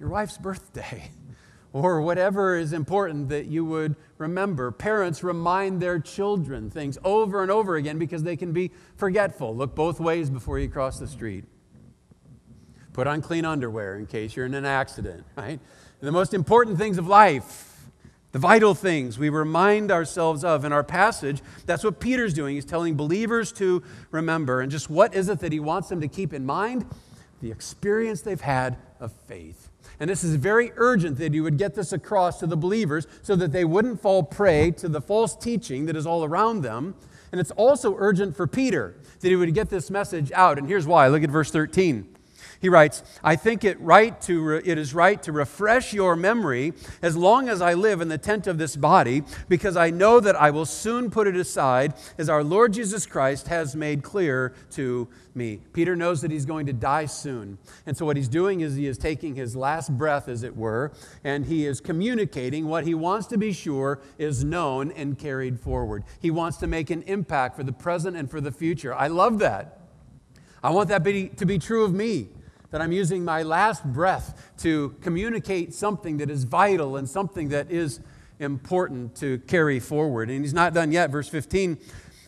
your 0.00 0.08
wife's 0.08 0.38
birthday 0.38 1.10
or 1.72 2.00
whatever 2.00 2.56
is 2.56 2.72
important 2.72 3.28
that 3.28 3.46
you 3.46 3.64
would 3.64 3.96
remember. 4.18 4.70
Parents 4.70 5.22
remind 5.22 5.82
their 5.82 5.98
children 5.98 6.70
things 6.70 6.96
over 7.04 7.42
and 7.42 7.50
over 7.50 7.76
again 7.76 7.98
because 7.98 8.22
they 8.22 8.36
can 8.36 8.52
be 8.52 8.70
forgetful. 8.96 9.54
Look 9.54 9.74
both 9.74 10.00
ways 10.00 10.30
before 10.30 10.58
you 10.58 10.68
cross 10.68 10.98
the 10.98 11.08
street. 11.08 11.44
Put 12.94 13.08
on 13.08 13.20
clean 13.20 13.44
underwear 13.44 13.96
in 13.96 14.06
case 14.06 14.36
you're 14.36 14.46
in 14.46 14.54
an 14.54 14.64
accident, 14.64 15.24
right? 15.36 15.60
The 16.00 16.12
most 16.12 16.32
important 16.32 16.78
things 16.78 16.96
of 16.96 17.06
life, 17.06 17.86
the 18.32 18.38
vital 18.38 18.74
things 18.74 19.18
we 19.18 19.28
remind 19.28 19.90
ourselves 19.90 20.44
of 20.44 20.64
in 20.64 20.72
our 20.72 20.84
passage, 20.84 21.42
that's 21.66 21.84
what 21.84 22.00
Peter's 22.00 22.32
doing. 22.32 22.54
He's 22.54 22.64
telling 22.64 22.96
believers 22.96 23.52
to 23.52 23.82
remember. 24.10 24.60
And 24.60 24.70
just 24.70 24.88
what 24.88 25.14
is 25.14 25.28
it 25.28 25.40
that 25.40 25.52
he 25.52 25.60
wants 25.60 25.88
them 25.88 26.00
to 26.00 26.08
keep 26.08 26.32
in 26.32 26.46
mind? 26.46 26.86
The 27.42 27.50
experience 27.50 28.20
they've 28.20 28.40
had 28.40 28.76
of 29.00 29.12
faith. 29.12 29.70
And 29.98 30.08
this 30.08 30.22
is 30.22 30.36
very 30.36 30.72
urgent 30.76 31.18
that 31.18 31.34
you 31.34 31.42
would 31.42 31.58
get 31.58 31.74
this 31.74 31.92
across 31.92 32.38
to 32.40 32.46
the 32.46 32.56
believers 32.56 33.06
so 33.22 33.34
that 33.36 33.50
they 33.52 33.64
wouldn't 33.64 34.00
fall 34.00 34.22
prey 34.22 34.70
to 34.72 34.88
the 34.88 35.00
false 35.00 35.34
teaching 35.36 35.86
that 35.86 35.96
is 35.96 36.06
all 36.06 36.24
around 36.24 36.62
them. 36.62 36.94
And 37.32 37.40
it's 37.40 37.50
also 37.52 37.96
urgent 37.98 38.36
for 38.36 38.46
Peter 38.46 38.94
that 39.20 39.28
he 39.28 39.36
would 39.36 39.52
get 39.54 39.68
this 39.68 39.90
message 39.90 40.30
out. 40.32 40.58
And 40.58 40.68
here's 40.68 40.86
why. 40.86 41.08
Look 41.08 41.24
at 41.24 41.30
verse 41.30 41.50
13. 41.50 42.13
He 42.64 42.70
writes, 42.70 43.02
I 43.22 43.36
think 43.36 43.62
it, 43.62 43.78
right 43.78 44.18
to 44.22 44.42
re- 44.42 44.62
it 44.64 44.78
is 44.78 44.94
right 44.94 45.22
to 45.24 45.32
refresh 45.32 45.92
your 45.92 46.16
memory 46.16 46.72
as 47.02 47.14
long 47.14 47.50
as 47.50 47.60
I 47.60 47.74
live 47.74 48.00
in 48.00 48.08
the 48.08 48.16
tent 48.16 48.46
of 48.46 48.56
this 48.56 48.74
body, 48.74 49.22
because 49.50 49.76
I 49.76 49.90
know 49.90 50.18
that 50.18 50.34
I 50.34 50.48
will 50.48 50.64
soon 50.64 51.10
put 51.10 51.26
it 51.26 51.36
aside, 51.36 51.92
as 52.16 52.30
our 52.30 52.42
Lord 52.42 52.72
Jesus 52.72 53.04
Christ 53.04 53.48
has 53.48 53.76
made 53.76 54.02
clear 54.02 54.54
to 54.70 55.06
me. 55.34 55.60
Peter 55.74 55.94
knows 55.94 56.22
that 56.22 56.30
he's 56.30 56.46
going 56.46 56.64
to 56.64 56.72
die 56.72 57.04
soon. 57.04 57.58
And 57.84 57.94
so, 57.98 58.06
what 58.06 58.16
he's 58.16 58.28
doing 58.28 58.62
is 58.62 58.76
he 58.76 58.86
is 58.86 58.96
taking 58.96 59.34
his 59.34 59.54
last 59.54 59.94
breath, 59.98 60.26
as 60.26 60.42
it 60.42 60.56
were, 60.56 60.90
and 61.22 61.44
he 61.44 61.66
is 61.66 61.82
communicating 61.82 62.66
what 62.66 62.86
he 62.86 62.94
wants 62.94 63.26
to 63.26 63.36
be 63.36 63.52
sure 63.52 64.00
is 64.16 64.42
known 64.42 64.90
and 64.92 65.18
carried 65.18 65.60
forward. 65.60 66.02
He 66.18 66.30
wants 66.30 66.56
to 66.56 66.66
make 66.66 66.88
an 66.88 67.02
impact 67.02 67.56
for 67.56 67.62
the 67.62 67.74
present 67.74 68.16
and 68.16 68.30
for 68.30 68.40
the 68.40 68.52
future. 68.52 68.94
I 68.94 69.08
love 69.08 69.38
that. 69.40 69.80
I 70.62 70.70
want 70.70 70.88
that 70.88 71.04
be, 71.04 71.28
to 71.28 71.44
be 71.44 71.58
true 71.58 71.84
of 71.84 71.92
me 71.92 72.28
that 72.74 72.82
I'm 72.82 72.90
using 72.90 73.24
my 73.24 73.44
last 73.44 73.84
breath 73.84 74.50
to 74.58 74.96
communicate 75.00 75.72
something 75.72 76.16
that 76.16 76.28
is 76.28 76.42
vital 76.42 76.96
and 76.96 77.08
something 77.08 77.50
that 77.50 77.70
is 77.70 78.00
important 78.40 79.14
to 79.18 79.38
carry 79.46 79.78
forward. 79.78 80.28
And 80.28 80.40
he's 80.40 80.52
not 80.52 80.74
done 80.74 80.90
yet. 80.90 81.10
Verse 81.10 81.28
15 81.28 81.78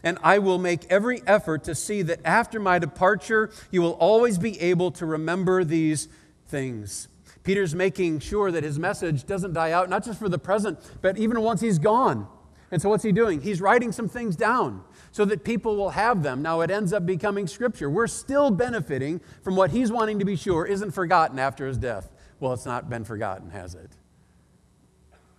and 0.05 0.19
I 0.23 0.39
will 0.39 0.59
make 0.59 0.85
every 0.89 1.21
effort 1.27 1.65
to 1.65 1.75
see 1.75 2.03
that 2.03 2.21
after 2.25 2.61
my 2.61 2.79
departure, 2.79 3.51
you 3.73 3.83
will 3.83 3.95
always 3.95 4.39
be 4.39 4.61
able 4.61 4.93
to 4.93 5.05
remember 5.05 5.65
these 5.65 6.07
things. 6.47 7.09
Peter's 7.43 7.75
making 7.75 8.21
sure 8.21 8.53
that 8.53 8.63
his 8.63 8.79
message 8.79 9.27
doesn't 9.27 9.53
die 9.53 9.73
out, 9.73 9.91
not 9.91 10.05
just 10.05 10.21
for 10.21 10.29
the 10.29 10.39
present, 10.39 10.79
but 11.03 11.19
even 11.19 11.41
once 11.41 11.61
he's 11.61 11.81
gone. 11.81 12.29
And 12.71 12.81
so, 12.81 12.89
what's 12.89 13.03
he 13.03 13.11
doing? 13.11 13.41
He's 13.41 13.61
writing 13.61 13.91
some 13.91 14.09
things 14.09 14.37
down 14.37 14.85
so 15.17 15.25
that 15.25 15.45
people 15.45 15.77
will 15.77 15.89
have 15.89 16.23
them. 16.23 16.43
Now 16.43 16.61
it 16.61 16.71
ends 16.71 16.93
up 16.93 17.07
becoming 17.07 17.47
scripture. 17.47 17.89
We're 17.89 18.07
still 18.07 18.51
benefiting 18.51 19.23
from 19.43 19.57
what 19.57 19.71
he's 19.71 19.91
wanting 19.91 20.19
to 20.19 20.27
be 20.27 20.37
sure 20.37 20.67
isn't 20.67 20.91
forgotten 20.91 21.39
after 21.39 21.67
his 21.67 21.79
death. 21.79 22.13
Well, 22.39 22.53
it's 22.53 22.67
not 22.67 22.91
been 22.91 23.03
forgotten, 23.03 23.49
has 23.49 23.75
it? 23.75 23.91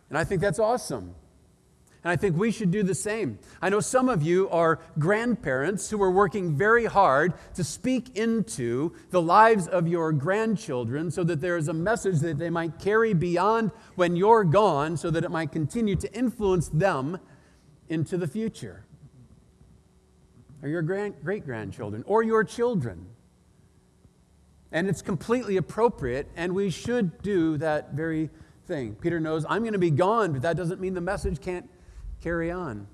And 0.09 0.17
I 0.17 0.23
think 0.23 0.41
that's 0.41 0.57
awesome. 0.57 1.13
And 2.03 2.11
I 2.11 2.15
think 2.15 2.37
we 2.37 2.49
should 2.49 2.71
do 2.71 2.81
the 2.81 2.95
same. 2.95 3.37
I 3.61 3.69
know 3.69 3.79
some 3.79 4.09
of 4.09 4.23
you 4.23 4.49
are 4.49 4.79
grandparents 4.97 5.91
who 5.91 6.01
are 6.01 6.09
working 6.09 6.57
very 6.57 6.85
hard 6.85 7.35
to 7.53 7.63
speak 7.63 8.17
into 8.17 8.95
the 9.11 9.21
lives 9.21 9.67
of 9.67 9.87
your 9.87 10.11
grandchildren 10.11 11.11
so 11.11 11.23
that 11.25 11.39
there 11.39 11.55
is 11.55 11.67
a 11.67 11.73
message 11.73 12.21
that 12.21 12.39
they 12.39 12.49
might 12.49 12.79
carry 12.79 13.13
beyond 13.13 13.69
when 13.93 14.15
you're 14.15 14.43
gone 14.43 14.97
so 14.97 15.11
that 15.11 15.23
it 15.23 15.29
might 15.29 15.51
continue 15.51 15.95
to 15.97 16.11
influence 16.15 16.67
them 16.69 17.19
into 17.89 18.17
the 18.17 18.27
future 18.27 18.86
or 20.67 20.69
your 20.69 20.81
great 20.81 21.45
grandchildren 21.45 22.03
or 22.05 22.23
your 22.23 22.43
children. 22.43 23.07
And 24.71 24.89
it's 24.89 25.01
completely 25.01 25.55
appropriate, 25.55 26.27
and 26.35 26.53
we 26.53 26.69
should 26.69 27.21
do 27.21 27.57
that 27.57 27.93
very 27.93 28.29
thing. 28.65 28.95
Peter 28.95 29.19
knows 29.19 29.45
I'm 29.47 29.61
going 29.61 29.73
to 29.73 29.79
be 29.79 29.91
gone, 29.91 30.33
but 30.33 30.41
that 30.41 30.57
doesn't 30.57 30.81
mean 30.81 30.93
the 30.93 30.99
message 30.99 31.39
can't 31.39 31.69
carry 32.21 32.51
on. 32.51 32.85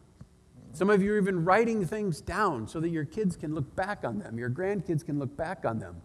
Some 0.71 0.91
of 0.91 1.01
you 1.01 1.13
are 1.13 1.17
even 1.17 1.43
writing 1.43 1.85
things 1.85 2.21
down 2.21 2.67
so 2.67 2.79
that 2.79 2.89
your 2.89 3.05
kids 3.05 3.35
can 3.35 3.55
look 3.55 3.75
back 3.75 4.03
on 4.03 4.19
them, 4.19 4.37
your 4.37 4.51
grandkids 4.51 5.03
can 5.03 5.17
look 5.17 5.35
back 5.35 5.65
on 5.65 5.79
them 5.79 5.95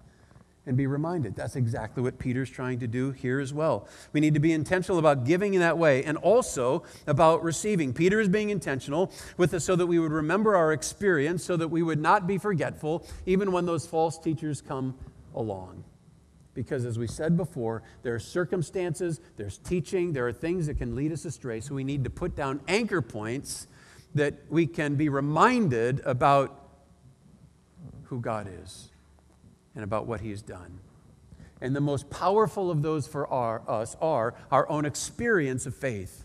and 0.68 0.76
be 0.76 0.87
reminded. 0.87 1.34
That's 1.34 1.56
exactly 1.56 2.02
what 2.02 2.18
Peter's 2.18 2.50
trying 2.50 2.78
to 2.80 2.87
do 2.87 3.10
here 3.10 3.40
as 3.40 3.54
well. 3.54 3.88
We 4.12 4.20
need 4.20 4.34
to 4.34 4.40
be 4.40 4.52
intentional 4.52 4.98
about 4.98 5.25
giving 5.25 5.54
in 5.54 5.60
that 5.60 5.78
way 5.78 6.04
and 6.04 6.18
also 6.18 6.84
about 7.06 7.42
receiving. 7.42 7.94
Peter 7.94 8.20
is 8.20 8.28
being 8.28 8.50
intentional 8.50 9.10
with 9.38 9.54
us 9.54 9.64
so 9.64 9.75
that 9.76 9.87
we 9.87 9.98
would 9.98 10.12
remember 10.12 10.54
our 10.54 10.72
experience, 10.72 11.42
so 11.42 11.56
that 11.56 11.68
we 11.68 11.82
would 11.82 11.98
not 11.98 12.26
be 12.26 12.37
forgetful, 12.37 13.06
even 13.25 13.50
when 13.50 13.64
those 13.64 13.87
false 13.87 14.18
teachers 14.18 14.60
come 14.60 14.94
along. 15.34 15.84
Because 16.52 16.84
as 16.84 16.98
we 16.98 17.06
said 17.06 17.37
before, 17.37 17.82
there 18.02 18.14
are 18.14 18.20
circumstances, 18.20 19.20
there's 19.38 19.56
teaching, 19.58 20.12
there 20.12 20.28
are 20.28 20.32
things 20.32 20.66
that 20.66 20.76
can 20.76 20.94
lead 20.94 21.12
us 21.12 21.25
astray. 21.25 21.60
So 21.60 21.75
we 21.75 21.84
need 21.84 22.04
to 22.04 22.10
put 22.10 22.37
down 22.37 22.60
anchor 22.68 23.00
points 23.00 23.68
that 24.14 24.34
we 24.50 24.66
can 24.66 24.96
be 24.96 25.08
reminded 25.08 26.00
about 26.04 26.62
who 28.04 28.20
God 28.20 28.48
is 28.62 28.88
and 29.75 29.84
about 29.84 30.06
what 30.06 30.20
He's 30.20 30.42
done. 30.42 30.80
And 31.60 31.75
the 31.75 31.80
most 31.80 32.08
powerful 32.10 32.70
of 32.70 32.82
those 32.82 33.06
for 33.06 33.26
our, 33.26 33.62
us 33.68 33.96
are 34.00 34.34
our 34.50 34.68
own 34.68 34.84
experience 34.84 35.66
of 35.66 35.75
faith. 35.75 36.25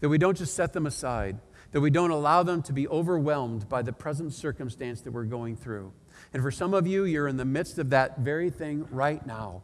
That 0.00 0.08
we 0.08 0.18
don't 0.18 0.36
just 0.36 0.54
set 0.54 0.72
them 0.72 0.86
aside, 0.86 1.38
that 1.72 1.80
we 1.80 1.90
don't 1.90 2.10
allow 2.10 2.42
them 2.42 2.62
to 2.62 2.72
be 2.72 2.88
overwhelmed 2.88 3.68
by 3.68 3.82
the 3.82 3.92
present 3.92 4.32
circumstance 4.32 5.02
that 5.02 5.12
we're 5.12 5.24
going 5.24 5.56
through. 5.56 5.92
And 6.32 6.42
for 6.42 6.50
some 6.50 6.74
of 6.74 6.86
you, 6.86 7.04
you're 7.04 7.28
in 7.28 7.36
the 7.36 7.44
midst 7.44 7.78
of 7.78 7.90
that 7.90 8.18
very 8.18 8.50
thing 8.50 8.86
right 8.90 9.24
now. 9.24 9.62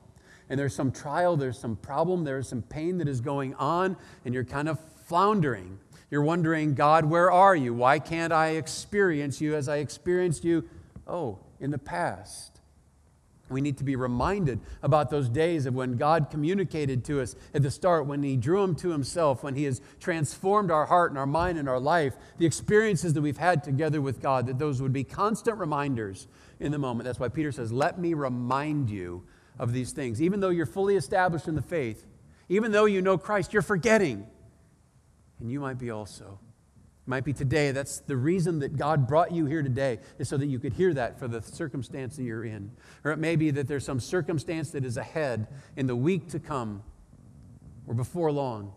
And 0.48 0.58
there's 0.58 0.74
some 0.74 0.90
trial, 0.92 1.36
there's 1.36 1.58
some 1.58 1.76
problem, 1.76 2.24
there's 2.24 2.48
some 2.48 2.62
pain 2.62 2.98
that 2.98 3.08
is 3.08 3.20
going 3.20 3.54
on, 3.54 3.96
and 4.24 4.34
you're 4.34 4.44
kind 4.44 4.68
of 4.68 4.78
floundering. 5.06 5.78
You're 6.10 6.22
wondering, 6.22 6.74
God, 6.74 7.04
where 7.04 7.30
are 7.30 7.54
you? 7.54 7.72
Why 7.72 8.00
can't 8.00 8.32
I 8.32 8.50
experience 8.50 9.40
you 9.40 9.54
as 9.54 9.68
I 9.68 9.76
experienced 9.76 10.44
you? 10.44 10.68
Oh, 11.06 11.38
in 11.60 11.70
the 11.70 11.78
past. 11.78 12.60
We 13.50 13.60
need 13.60 13.78
to 13.78 13.84
be 13.84 13.96
reminded 13.96 14.60
about 14.82 15.10
those 15.10 15.28
days 15.28 15.66
of 15.66 15.74
when 15.74 15.96
God 15.96 16.28
communicated 16.30 17.04
to 17.06 17.20
us 17.20 17.34
at 17.52 17.62
the 17.62 17.70
start, 17.70 18.06
when 18.06 18.22
He 18.22 18.36
drew 18.36 18.62
Him 18.62 18.76
to 18.76 18.90
Himself, 18.90 19.42
when 19.42 19.56
He 19.56 19.64
has 19.64 19.80
transformed 19.98 20.70
our 20.70 20.86
heart 20.86 21.10
and 21.10 21.18
our 21.18 21.26
mind 21.26 21.58
and 21.58 21.68
our 21.68 21.80
life, 21.80 22.14
the 22.38 22.46
experiences 22.46 23.12
that 23.14 23.22
we've 23.22 23.36
had 23.36 23.64
together 23.64 24.00
with 24.00 24.22
God, 24.22 24.46
that 24.46 24.58
those 24.58 24.80
would 24.80 24.92
be 24.92 25.02
constant 25.02 25.58
reminders 25.58 26.28
in 26.60 26.70
the 26.70 26.78
moment. 26.78 27.04
That's 27.04 27.18
why 27.18 27.28
Peter 27.28 27.50
says, 27.50 27.72
Let 27.72 27.98
me 27.98 28.14
remind 28.14 28.88
you 28.88 29.24
of 29.58 29.72
these 29.72 29.90
things. 29.90 30.22
Even 30.22 30.38
though 30.38 30.50
you're 30.50 30.64
fully 30.64 30.94
established 30.94 31.48
in 31.48 31.56
the 31.56 31.62
faith, 31.62 32.06
even 32.48 32.70
though 32.70 32.84
you 32.84 33.02
know 33.02 33.18
Christ, 33.18 33.52
you're 33.52 33.62
forgetting. 33.62 34.26
And 35.40 35.50
you 35.50 35.58
might 35.58 35.78
be 35.78 35.90
also 35.90 36.38
might 37.10 37.24
be 37.24 37.34
today. 37.34 37.72
That's 37.72 37.98
the 37.98 38.16
reason 38.16 38.60
that 38.60 38.78
God 38.78 39.06
brought 39.06 39.32
you 39.32 39.44
here 39.44 39.62
today, 39.62 39.98
is 40.18 40.28
so 40.28 40.38
that 40.38 40.46
you 40.46 40.58
could 40.58 40.72
hear 40.72 40.94
that 40.94 41.18
for 41.18 41.28
the 41.28 41.42
circumstance 41.42 42.16
that 42.16 42.22
you're 42.22 42.44
in. 42.44 42.70
Or 43.04 43.10
it 43.10 43.18
may 43.18 43.36
be 43.36 43.50
that 43.50 43.68
there's 43.68 43.84
some 43.84 44.00
circumstance 44.00 44.70
that 44.70 44.84
is 44.84 44.96
ahead 44.96 45.48
in 45.76 45.86
the 45.86 45.96
week 45.96 46.28
to 46.30 46.38
come 46.38 46.82
or 47.86 47.94
before 47.94 48.32
long 48.32 48.72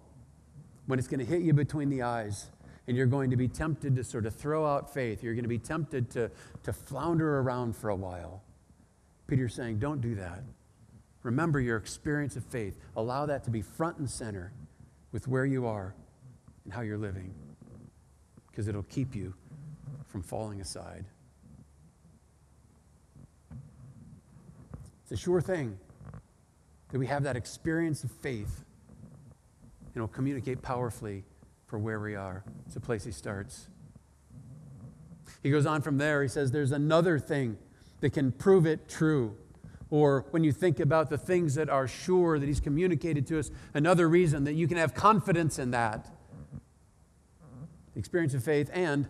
when 0.88 1.00
it's 1.00 1.08
going 1.08 1.20
to 1.20 1.26
hit 1.26 1.44
you 1.44 1.54
between 1.54 1.90
the 1.90 2.02
eyes 2.02 2.50
and 2.88 2.98
you're 2.98 3.06
going 3.06 3.30
to 3.30 3.38
be 3.38 3.48
tempted 3.48 3.96
to 3.96 4.04
sort 4.04 4.26
of 4.26 4.36
throw 4.36 4.66
out 4.66 4.94
faith. 4.94 5.24
You're 5.24 5.36
going 5.36 5.44
to 5.44 5.50
be 5.50 5.60
tempted 5.60 6.10
to, 6.12 6.32
to 6.64 6.74
flounder 6.74 7.40
around 7.40 7.78
for 7.78 7.90
a 7.90 7.96
while. 7.96 8.44
Peter's 9.28 9.54
saying, 9.54 9.80
don't 9.80 10.02
do 10.02 10.16
that. 10.16 10.44
Remember 11.22 11.62
your 11.62 11.78
experience 11.78 12.36
of 12.36 12.44
faith. 12.44 12.78
Allow 12.98 13.28
that 13.28 13.46
to 13.46 13.52
be 13.52 13.62
front 13.62 14.00
and 14.00 14.10
center 14.10 14.52
with 15.14 15.28
where 15.28 15.46
you 15.46 15.66
are 15.66 15.96
and 16.66 16.74
how 16.74 16.82
you're 16.82 16.98
living, 16.98 17.34
because 18.54 18.68
it'll 18.68 18.84
keep 18.84 19.16
you 19.16 19.34
from 20.06 20.22
falling 20.22 20.62
aside. 20.62 21.06
It's 25.02 25.12
a 25.12 25.18
sure 25.18 25.42
thing 25.42 25.80
that 26.92 27.00
we 27.00 27.08
have 27.08 27.24
that 27.24 27.36
experience 27.36 28.04
of 28.04 28.12
faith, 28.12 28.64
and 29.88 29.96
it'll 29.96 30.08
communicate 30.08 30.62
powerfully 30.62 31.24
for 31.66 31.80
where 31.80 32.00
we 32.00 32.16
are. 32.16 32.44
It's 32.68 32.76
a 32.76 32.80
place 32.80 33.04
he 33.04 33.12
starts. 33.12 33.70
He 35.42 35.50
goes 35.50 35.66
on 35.66 35.82
from 35.82 35.98
there. 35.98 36.22
He 36.22 36.30
says, 36.30 36.52
There's 36.52 36.72
another 36.72 37.18
thing 37.18 37.58
that 38.02 38.12
can 38.12 38.32
prove 38.32 38.68
it 38.68 38.88
true. 38.88 39.36
Or 39.90 40.26
when 40.30 40.44
you 40.44 40.52
think 40.52 40.80
about 40.80 41.10
the 41.10 41.18
things 41.18 41.56
that 41.56 41.70
are 41.70 41.88
sure 41.88 42.38
that 42.38 42.46
he's 42.46 42.60
communicated 42.60 43.26
to 43.28 43.40
us, 43.40 43.50
another 43.74 44.08
reason 44.08 44.44
that 44.44 44.54
you 44.54 44.68
can 44.68 44.78
have 44.78 44.94
confidence 44.94 45.58
in 45.58 45.72
that 45.72 46.08
the 47.94 48.00
experience 48.00 48.34
of 48.34 48.44
faith 48.44 48.70
and 48.74 49.08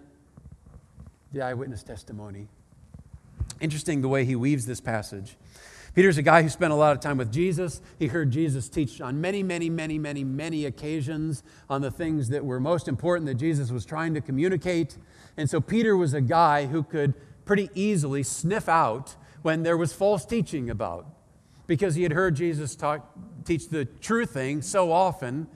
the 1.31 1.41
eyewitness 1.41 1.83
testimony. 1.83 2.47
Interesting 3.59 4.01
the 4.01 4.07
way 4.07 4.25
he 4.25 4.35
weaves 4.35 4.65
this 4.65 4.81
passage. 4.81 5.37
Peter's 5.95 6.17
a 6.17 6.23
guy 6.23 6.41
who 6.41 6.49
spent 6.49 6.73
a 6.73 6.75
lot 6.75 6.95
of 6.95 7.01
time 7.01 7.17
with 7.17 7.31
Jesus. 7.31 7.79
He 7.99 8.07
heard 8.07 8.31
Jesus 8.31 8.67
teach 8.67 8.99
on 8.99 9.21
many, 9.21 9.43
many, 9.43 9.69
many, 9.69 9.99
many, 9.99 10.23
many 10.23 10.65
occasions 10.65 11.43
on 11.69 11.81
the 11.81 11.91
things 11.91 12.29
that 12.29 12.43
were 12.43 12.59
most 12.59 12.87
important 12.87 13.27
that 13.27 13.35
Jesus 13.35 13.71
was 13.71 13.85
trying 13.85 14.15
to 14.15 14.21
communicate. 14.21 14.97
And 15.37 15.47
so 15.47 15.61
Peter 15.61 15.95
was 15.95 16.15
a 16.15 16.21
guy 16.21 16.65
who 16.65 16.81
could 16.81 17.13
pretty 17.45 17.69
easily 17.75 18.23
sniff 18.23 18.67
out 18.67 19.15
when 19.43 19.61
there 19.61 19.77
was 19.77 19.93
false 19.93 20.25
teaching 20.25 20.69
about 20.69 21.05
because 21.67 21.93
he 21.95 22.03
had 22.03 22.11
heard 22.11 22.35
Jesus 22.35 22.75
talk, 22.75 23.07
teach 23.45 23.69
the 23.69 23.85
true 23.85 24.25
thing 24.25 24.63
so 24.63 24.91
often. 24.91 25.47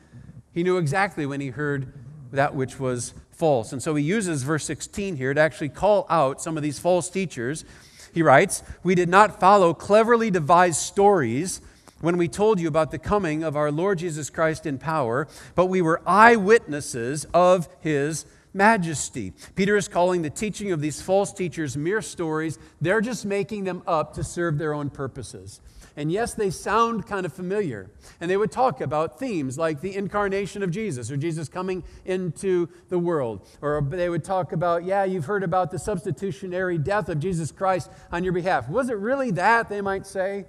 He 0.53 0.61
knew 0.61 0.77
exactly 0.77 1.25
when 1.25 1.41
he 1.41 1.49
heard 1.49 1.93
that 2.31 2.55
which 2.55 2.79
was 2.79 3.13
false. 3.31 3.71
And 3.71 3.81
so 3.81 3.95
he 3.95 4.03
uses 4.03 4.43
verse 4.43 4.65
16 4.65 5.15
here 5.15 5.33
to 5.33 5.39
actually 5.39 5.69
call 5.69 6.05
out 6.09 6.41
some 6.41 6.57
of 6.57 6.63
these 6.63 6.79
false 6.79 7.09
teachers. 7.09 7.65
He 8.13 8.21
writes, 8.21 8.63
We 8.83 8.95
did 8.95 9.09
not 9.09 9.39
follow 9.39 9.73
cleverly 9.73 10.31
devised 10.31 10.79
stories 10.79 11.61
when 12.01 12.17
we 12.17 12.27
told 12.27 12.59
you 12.59 12.67
about 12.67 12.91
the 12.91 12.99
coming 12.99 13.43
of 13.43 13.55
our 13.55 13.71
Lord 13.71 13.99
Jesus 13.99 14.29
Christ 14.29 14.65
in 14.65 14.77
power, 14.77 15.27
but 15.55 15.65
we 15.65 15.81
were 15.81 16.01
eyewitnesses 16.05 17.25
of 17.33 17.67
his 17.79 18.25
majesty. 18.53 19.33
Peter 19.55 19.75
is 19.77 19.87
calling 19.87 20.21
the 20.21 20.29
teaching 20.29 20.71
of 20.71 20.81
these 20.81 21.01
false 21.01 21.31
teachers 21.31 21.77
mere 21.77 22.01
stories. 22.01 22.57
They're 22.81 23.01
just 23.01 23.25
making 23.25 23.63
them 23.63 23.83
up 23.87 24.13
to 24.15 24.23
serve 24.23 24.57
their 24.57 24.73
own 24.73 24.89
purposes. 24.89 25.61
And 25.97 26.11
yes, 26.11 26.35
they 26.35 26.51
sound 26.51 27.07
kind 27.07 27.25
of 27.25 27.33
familiar. 27.33 27.89
And 28.21 28.29
they 28.29 28.37
would 28.37 28.51
talk 28.51 28.81
about 28.81 29.17
themes 29.17 29.57
like 29.57 29.81
the 29.81 29.95
incarnation 29.95 30.61
of 30.61 30.69
Jesus 30.69 31.09
or 31.09 31.17
Jesus 31.17 31.49
coming 31.49 31.83
into 32.05 32.69
the 32.89 32.99
world. 32.99 33.47
Or 33.61 33.81
they 33.81 34.07
would 34.07 34.23
talk 34.23 34.51
about, 34.51 34.85
yeah, 34.85 35.05
you've 35.05 35.25
heard 35.25 35.43
about 35.43 35.71
the 35.71 35.79
substitutionary 35.79 36.77
death 36.77 37.09
of 37.09 37.19
Jesus 37.19 37.51
Christ 37.51 37.89
on 38.11 38.23
your 38.23 38.31
behalf. 38.31 38.69
Was 38.69 38.91
it 38.91 38.97
really 38.97 39.31
that, 39.31 39.69
they 39.69 39.81
might 39.81 40.05
say? 40.05 40.45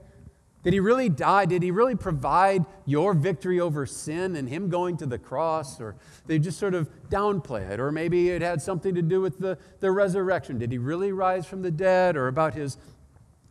Did 0.64 0.74
he 0.74 0.80
really 0.80 1.08
die? 1.08 1.46
Did 1.46 1.62
he 1.62 1.70
really 1.70 1.94
provide 1.94 2.66
your 2.84 3.14
victory 3.14 3.58
over 3.58 3.86
sin 3.86 4.36
and 4.36 4.46
him 4.48 4.68
going 4.68 4.98
to 4.98 5.06
the 5.06 5.18
cross? 5.18 5.80
Or 5.80 5.96
they 6.26 6.38
just 6.38 6.58
sort 6.58 6.74
of 6.74 6.90
downplay 7.08 7.70
it. 7.70 7.80
Or 7.80 7.90
maybe 7.90 8.28
it 8.28 8.42
had 8.42 8.60
something 8.60 8.94
to 8.96 9.00
do 9.00 9.22
with 9.22 9.38
the, 9.38 9.56
the 9.80 9.90
resurrection. 9.90 10.58
Did 10.58 10.72
he 10.72 10.78
really 10.78 11.12
rise 11.12 11.46
from 11.46 11.62
the 11.62 11.70
dead? 11.70 12.18
Or 12.18 12.26
about 12.26 12.52
his 12.52 12.76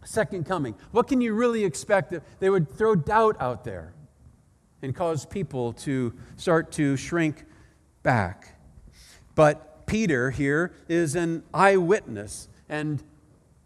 second 0.08 0.46
coming. 0.46 0.76
What 0.92 1.08
can 1.08 1.22
you 1.22 1.34
really 1.34 1.64
expect? 1.64 2.14
They 2.40 2.50
would 2.50 2.70
throw 2.70 2.96
doubt 2.96 3.38
out 3.40 3.64
there 3.64 3.94
and 4.82 4.96
cause 4.96 5.26
people 5.26 5.74
to 5.74 6.14
start 6.36 6.72
to 6.74 6.96
shrink 6.96 7.46
back. 8.04 8.58
But 9.36 9.86
Peter 9.86 10.32
here 10.32 10.74
is 10.88 11.16
an 11.16 11.44
eyewitness. 11.54 12.48
And 12.70 13.04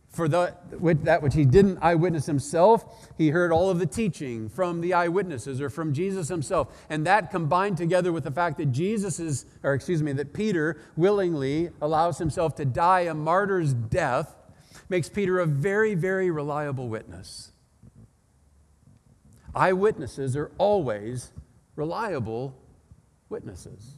for 0.09 0.27
the, 0.27 0.55
that 1.03 1.21
which 1.21 1.33
he 1.33 1.45
didn't 1.45 1.79
eyewitness 1.81 2.25
himself, 2.25 3.09
he 3.17 3.29
heard 3.29 3.51
all 3.51 3.69
of 3.69 3.79
the 3.79 3.85
teaching 3.85 4.49
from 4.49 4.81
the 4.81 4.93
eyewitnesses 4.93 5.61
or 5.61 5.69
from 5.69 5.93
Jesus 5.93 6.27
himself. 6.27 6.85
And 6.89 7.05
that 7.07 7.31
combined 7.31 7.77
together 7.77 8.11
with 8.11 8.23
the 8.23 8.31
fact 8.31 8.57
that 8.57 8.71
Jesus 8.71 9.19
is, 9.19 9.45
or 9.63 9.73
excuse 9.73 10.01
me, 10.03 10.11
that 10.13 10.33
Peter 10.33 10.81
willingly 10.95 11.69
allows 11.81 12.17
himself 12.17 12.55
to 12.55 12.65
die 12.65 13.01
a 13.01 13.13
martyr's 13.13 13.73
death 13.73 14.35
makes 14.91 15.07
Peter 15.07 15.39
a 15.39 15.45
very, 15.45 15.95
very 15.95 16.29
reliable 16.29 16.89
witness. 16.89 17.53
Eyewitnesses 19.55 20.35
are 20.35 20.51
always 20.57 21.31
reliable 21.77 22.53
witnesses. 23.29 23.95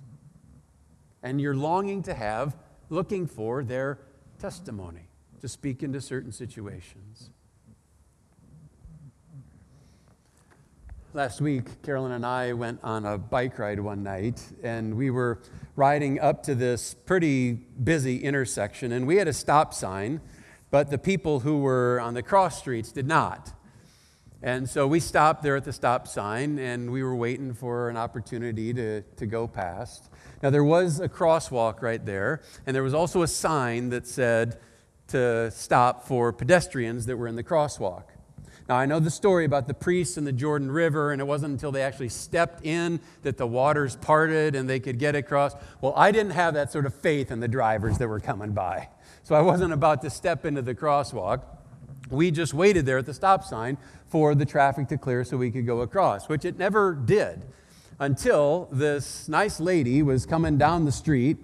And 1.24 1.42
you're 1.42 1.56
longing 1.56 2.04
to 2.04 2.14
have, 2.14 2.56
looking 2.92 3.26
for 3.26 3.64
their 3.64 3.98
testimony 4.38 5.08
to 5.42 5.48
speak 5.48 5.82
into 5.82 6.00
certain 6.00 6.32
situations. 6.32 7.32
Last 11.16 11.42
week, 11.42 11.82
Carolyn 11.82 12.12
and 12.12 12.26
I 12.26 12.54
went 12.54 12.80
on 12.84 13.04
a 13.06 13.18
bike 13.18 13.58
ride 13.58 13.80
one 13.80 14.04
night, 14.04 14.44
and 14.62 14.96
we 14.96 15.10
were 15.10 15.40
riding 15.76 16.20
up 16.20 16.44
to 16.44 16.54
this 16.54 16.94
pretty 16.94 17.54
busy 17.54 18.24
intersection, 18.24 18.92
and 18.92 19.08
we 19.08 19.16
had 19.16 19.28
a 19.28 19.34
stop 19.34 19.74
sign 19.74 20.22
but 20.74 20.90
the 20.90 20.98
people 20.98 21.42
who 21.42 21.60
were 21.60 22.02
on 22.02 22.16
the 22.16 22.24
cross 22.24 22.58
streets 22.58 22.92
did 22.92 23.06
not. 23.06 23.54
And 24.42 24.68
so 24.68 24.88
we 24.88 25.00
stopped 25.00 25.44
there 25.44 25.56
at 25.56 25.66
the 25.66 25.72
stop 25.72 26.08
sign 26.08 26.58
and 26.58 26.90
we 26.90 27.04
were 27.04 27.16
waiting 27.16 27.54
for 27.54 27.92
an 27.92 27.96
opportunity 27.96 28.74
to, 28.74 29.04
to 29.04 29.28
go 29.28 29.48
past. 29.48 30.10
Now, 30.42 30.50
there 30.50 30.64
was 30.64 31.00
a 31.00 31.08
crosswalk 31.08 31.84
right 31.84 32.04
there, 32.04 32.42
and 32.66 32.76
there 32.76 32.82
was 32.82 32.96
also 32.96 33.22
a 33.22 33.28
sign 33.28 33.90
that 33.90 34.08
said 34.08 34.60
to 35.10 35.52
stop 35.52 36.08
for 36.08 36.34
pedestrians 36.34 37.06
that 37.06 37.18
were 37.18 37.28
in 37.28 37.36
the 37.36 37.44
crosswalk. 37.44 38.06
Now, 38.70 38.78
I 38.78 38.86
know 38.86 39.00
the 39.00 39.12
story 39.12 39.44
about 39.44 39.68
the 39.68 39.74
priests 39.74 40.16
and 40.16 40.26
the 40.26 40.32
Jordan 40.32 40.72
River, 40.72 41.12
and 41.12 41.20
it 41.20 41.26
wasn't 41.26 41.52
until 41.52 41.72
they 41.72 41.82
actually 41.82 42.10
stepped 42.10 42.66
in 42.66 43.02
that 43.24 43.38
the 43.38 43.46
waters 43.46 43.98
parted 43.98 44.56
and 44.56 44.70
they 44.70 44.80
could 44.80 45.00
get 45.00 45.16
across. 45.16 45.54
Well, 45.82 45.94
I 45.98 46.12
didn't 46.12 46.32
have 46.32 46.54
that 46.54 46.72
sort 46.72 46.86
of 46.86 46.94
faith 46.94 47.30
in 47.30 47.42
the 47.42 47.48
drivers 47.48 47.98
that 47.98 48.08
were 48.08 48.22
coming 48.22 48.54
by. 48.54 48.88
So 49.24 49.36
I 49.36 49.42
wasn't 49.42 49.74
about 49.74 50.02
to 50.04 50.10
step 50.10 50.46
into 50.46 50.62
the 50.62 50.74
crosswalk. 50.74 51.42
We 52.10 52.32
just 52.32 52.54
waited 52.54 52.86
there 52.86 52.98
at 52.98 53.06
the 53.06 53.14
stop 53.14 53.44
sign 53.44 53.78
for 54.08 54.34
the 54.36 54.46
traffic 54.46 54.88
to 54.90 54.98
clear 54.98 55.24
so 55.24 55.36
we 55.36 55.52
could 55.52 55.66
go 55.66 55.82
across, 55.82 56.30
which 56.30 56.46
it 56.46 56.58
never 56.58 56.94
did 56.94 57.46
until 58.00 58.70
this 58.72 59.28
nice 59.28 59.60
lady 59.60 60.02
was 60.02 60.26
coming 60.26 60.58
down 60.58 60.86
the 60.86 60.92
street 60.92 61.38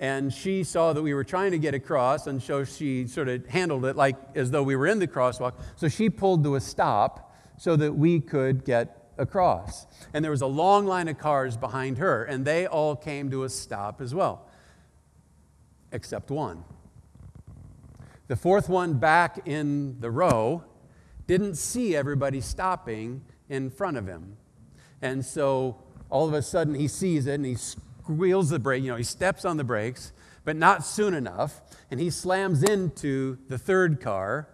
and 0.00 0.32
she 0.32 0.64
saw 0.64 0.94
that 0.94 1.02
we 1.02 1.12
were 1.12 1.22
trying 1.22 1.50
to 1.50 1.58
get 1.58 1.74
across 1.74 2.26
and 2.26 2.42
so 2.42 2.64
she 2.64 3.06
sort 3.06 3.28
of 3.28 3.46
handled 3.46 3.84
it 3.84 3.96
like 3.96 4.16
as 4.34 4.50
though 4.50 4.62
we 4.62 4.74
were 4.74 4.86
in 4.86 4.98
the 4.98 5.06
crosswalk. 5.06 5.52
So 5.76 5.88
she 5.88 6.08
pulled 6.08 6.42
to 6.44 6.54
a 6.54 6.60
stop 6.60 7.36
so 7.58 7.76
that 7.76 7.94
we 7.94 8.18
could 8.18 8.64
get 8.64 9.12
across. 9.18 9.86
And 10.14 10.24
there 10.24 10.30
was 10.30 10.40
a 10.40 10.46
long 10.46 10.86
line 10.86 11.06
of 11.08 11.18
cars 11.18 11.58
behind 11.58 11.98
her 11.98 12.24
and 12.24 12.46
they 12.46 12.66
all 12.66 12.96
came 12.96 13.30
to 13.30 13.44
a 13.44 13.50
stop 13.50 14.00
as 14.00 14.14
well 14.14 14.48
except 15.92 16.30
one. 16.30 16.64
The 18.28 18.36
fourth 18.36 18.68
one 18.68 18.94
back 18.94 19.46
in 19.46 20.00
the 20.00 20.10
row 20.10 20.64
didn't 21.26 21.56
see 21.56 21.94
everybody 21.94 22.40
stopping 22.40 23.22
in 23.50 23.68
front 23.68 23.98
of 23.98 24.06
him. 24.06 24.36
And 25.02 25.24
so 25.24 25.82
all 26.08 26.26
of 26.26 26.32
a 26.32 26.40
sudden 26.40 26.74
he 26.74 26.88
sees 26.88 27.26
it 27.26 27.34
and 27.34 27.44
he 27.44 27.56
squeals 28.14 28.50
the 28.50 28.58
brake, 28.58 28.82
you 28.82 28.90
know, 28.90 28.96
he 28.96 29.04
steps 29.04 29.44
on 29.44 29.56
the 29.56 29.64
brakes, 29.64 30.12
but 30.44 30.56
not 30.56 30.84
soon 30.84 31.14
enough. 31.14 31.60
And 31.90 32.00
he 32.00 32.10
slams 32.10 32.62
into 32.62 33.38
the 33.48 33.58
third 33.58 34.00
car 34.00 34.48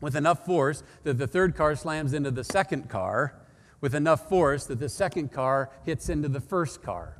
with 0.00 0.14
enough 0.14 0.44
force 0.44 0.82
that 1.04 1.18
the 1.18 1.26
third 1.26 1.56
car 1.56 1.74
slams 1.76 2.12
into 2.12 2.30
the 2.30 2.44
second 2.44 2.88
car 2.88 3.34
with 3.80 3.94
enough 3.94 4.28
force 4.28 4.66
that 4.66 4.78
the 4.78 4.88
second 4.88 5.32
car 5.32 5.70
hits 5.84 6.08
into 6.08 6.28
the 6.28 6.40
first 6.40 6.82
car, 6.82 7.18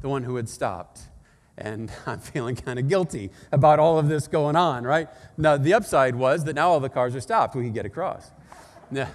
the 0.00 0.08
one 0.08 0.24
who 0.24 0.36
had 0.36 0.48
stopped 0.48 1.08
and 1.58 1.90
I'm 2.06 2.20
feeling 2.20 2.56
kind 2.56 2.78
of 2.78 2.88
guilty 2.88 3.30
about 3.52 3.78
all 3.78 3.98
of 3.98 4.08
this 4.08 4.26
going 4.28 4.56
on, 4.56 4.84
right? 4.84 5.08
Now, 5.36 5.56
the 5.56 5.74
upside 5.74 6.14
was 6.14 6.44
that 6.44 6.54
now 6.54 6.70
all 6.70 6.80
the 6.80 6.88
cars 6.88 7.14
are 7.14 7.20
stopped. 7.20 7.54
We 7.54 7.64
could 7.64 7.74
get 7.74 7.86
across. 7.86 8.30
Now, 8.90 9.08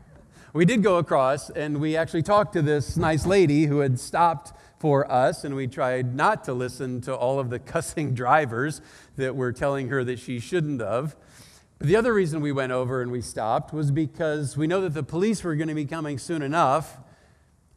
we 0.52 0.64
did 0.64 0.82
go 0.82 0.98
across, 0.98 1.50
and 1.50 1.80
we 1.80 1.96
actually 1.96 2.22
talked 2.22 2.52
to 2.54 2.62
this 2.62 2.96
nice 2.96 3.24
lady 3.26 3.66
who 3.66 3.78
had 3.78 3.98
stopped 3.98 4.52
for 4.84 5.10
us, 5.10 5.44
and 5.44 5.56
we 5.56 5.66
tried 5.66 6.14
not 6.14 6.44
to 6.44 6.52
listen 6.52 7.00
to 7.00 7.14
all 7.14 7.40
of 7.40 7.48
the 7.48 7.58
cussing 7.74 8.12
drivers 8.12 8.82
that 9.16 9.34
were 9.34 9.50
telling 9.50 9.88
her 9.88 10.04
that 10.04 10.18
she 10.18 10.38
shouldn't 10.38 10.82
have. 10.82 11.16
But 11.78 11.86
the 11.86 11.96
other 11.96 12.12
reason 12.12 12.42
we 12.42 12.52
went 12.52 12.70
over 12.70 13.00
and 13.00 13.10
we 13.10 13.22
stopped 13.22 13.72
was 13.72 13.90
because 13.90 14.58
we 14.58 14.66
know 14.66 14.82
that 14.82 14.92
the 14.92 15.02
police 15.02 15.42
were 15.42 15.56
going 15.56 15.68
to 15.68 15.74
be 15.74 15.86
coming 15.86 16.18
soon 16.18 16.42
enough, 16.42 16.98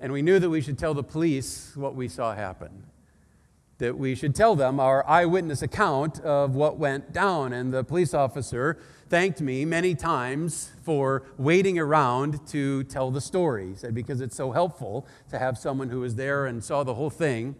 and 0.01 0.11
we 0.11 0.21
knew 0.21 0.37
that 0.37 0.49
we 0.49 0.59
should 0.59 0.77
tell 0.77 0.93
the 0.93 1.01
police 1.01 1.77
what 1.77 1.95
we 1.95 2.09
saw 2.09 2.35
happen. 2.35 2.83
That 3.77 3.97
we 3.97 4.15
should 4.15 4.33
tell 4.33 4.55
them 4.55 4.79
our 4.79 5.07
eyewitness 5.07 5.61
account 5.61 6.19
of 6.21 6.55
what 6.55 6.77
went 6.77 7.13
down. 7.13 7.53
And 7.53 7.73
the 7.73 7.83
police 7.83 8.13
officer 8.13 8.79
thanked 9.09 9.39
me 9.39 9.65
many 9.65 9.95
times 9.95 10.71
for 10.83 11.23
waiting 11.37 11.77
around 11.77 12.45
to 12.47 12.83
tell 12.85 13.11
the 13.11 13.21
story. 13.21 13.69
He 13.69 13.75
said, 13.75 13.93
because 13.93 14.19
it's 14.19 14.35
so 14.35 14.51
helpful 14.51 15.07
to 15.29 15.39
have 15.39 15.57
someone 15.57 15.89
who 15.89 15.99
was 15.99 16.15
there 16.15 16.47
and 16.47 16.63
saw 16.63 16.83
the 16.83 16.95
whole 16.95 17.09
thing 17.09 17.55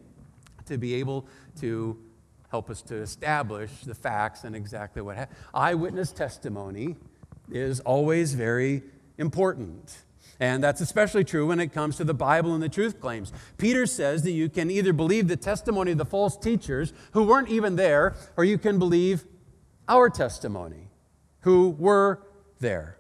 to 0.66 0.78
be 0.78 0.96
able 0.96 1.28
to 1.62 1.98
help 2.50 2.70
us 2.70 2.82
to 2.82 2.96
establish 2.96 3.82
the 3.82 3.96
facts 3.96 4.44
and 4.44 4.56
exactly 4.56 5.02
what 5.02 5.18
happened. 5.18 5.38
Eyewitness 5.54 6.12
testimony 6.12 6.96
is 7.52 7.80
always 7.82 8.34
very 8.34 8.84
important. 9.18 9.98
And 10.40 10.64
that's 10.64 10.82
especially 10.82 11.24
true 11.24 11.48
when 11.48 11.60
it 11.60 11.74
comes 11.74 11.98
to 11.98 12.04
the 12.04 12.14
Bible 12.14 12.54
and 12.54 12.62
the 12.62 12.70
truth 12.70 13.00
claims. 13.00 13.34
Peter 13.58 13.86
says 13.86 14.24
that 14.24 14.32
you 14.32 14.50
can 14.50 14.70
either 14.70 14.94
believe 14.94 15.28
the 15.28 15.38
testimony 15.38 15.94
of 15.94 15.98
the 15.98 16.06
false 16.06 16.38
teachers 16.38 16.94
who 17.12 17.24
weren't 17.24 17.50
even 17.50 17.76
there, 17.76 18.16
or 18.36 18.44
you 18.44 18.58
can 18.58 18.78
believe 18.78 19.26
our 19.88 20.10
testimony 20.10 20.90
who 21.42 21.70
were 21.70 22.22
there. 22.60 22.98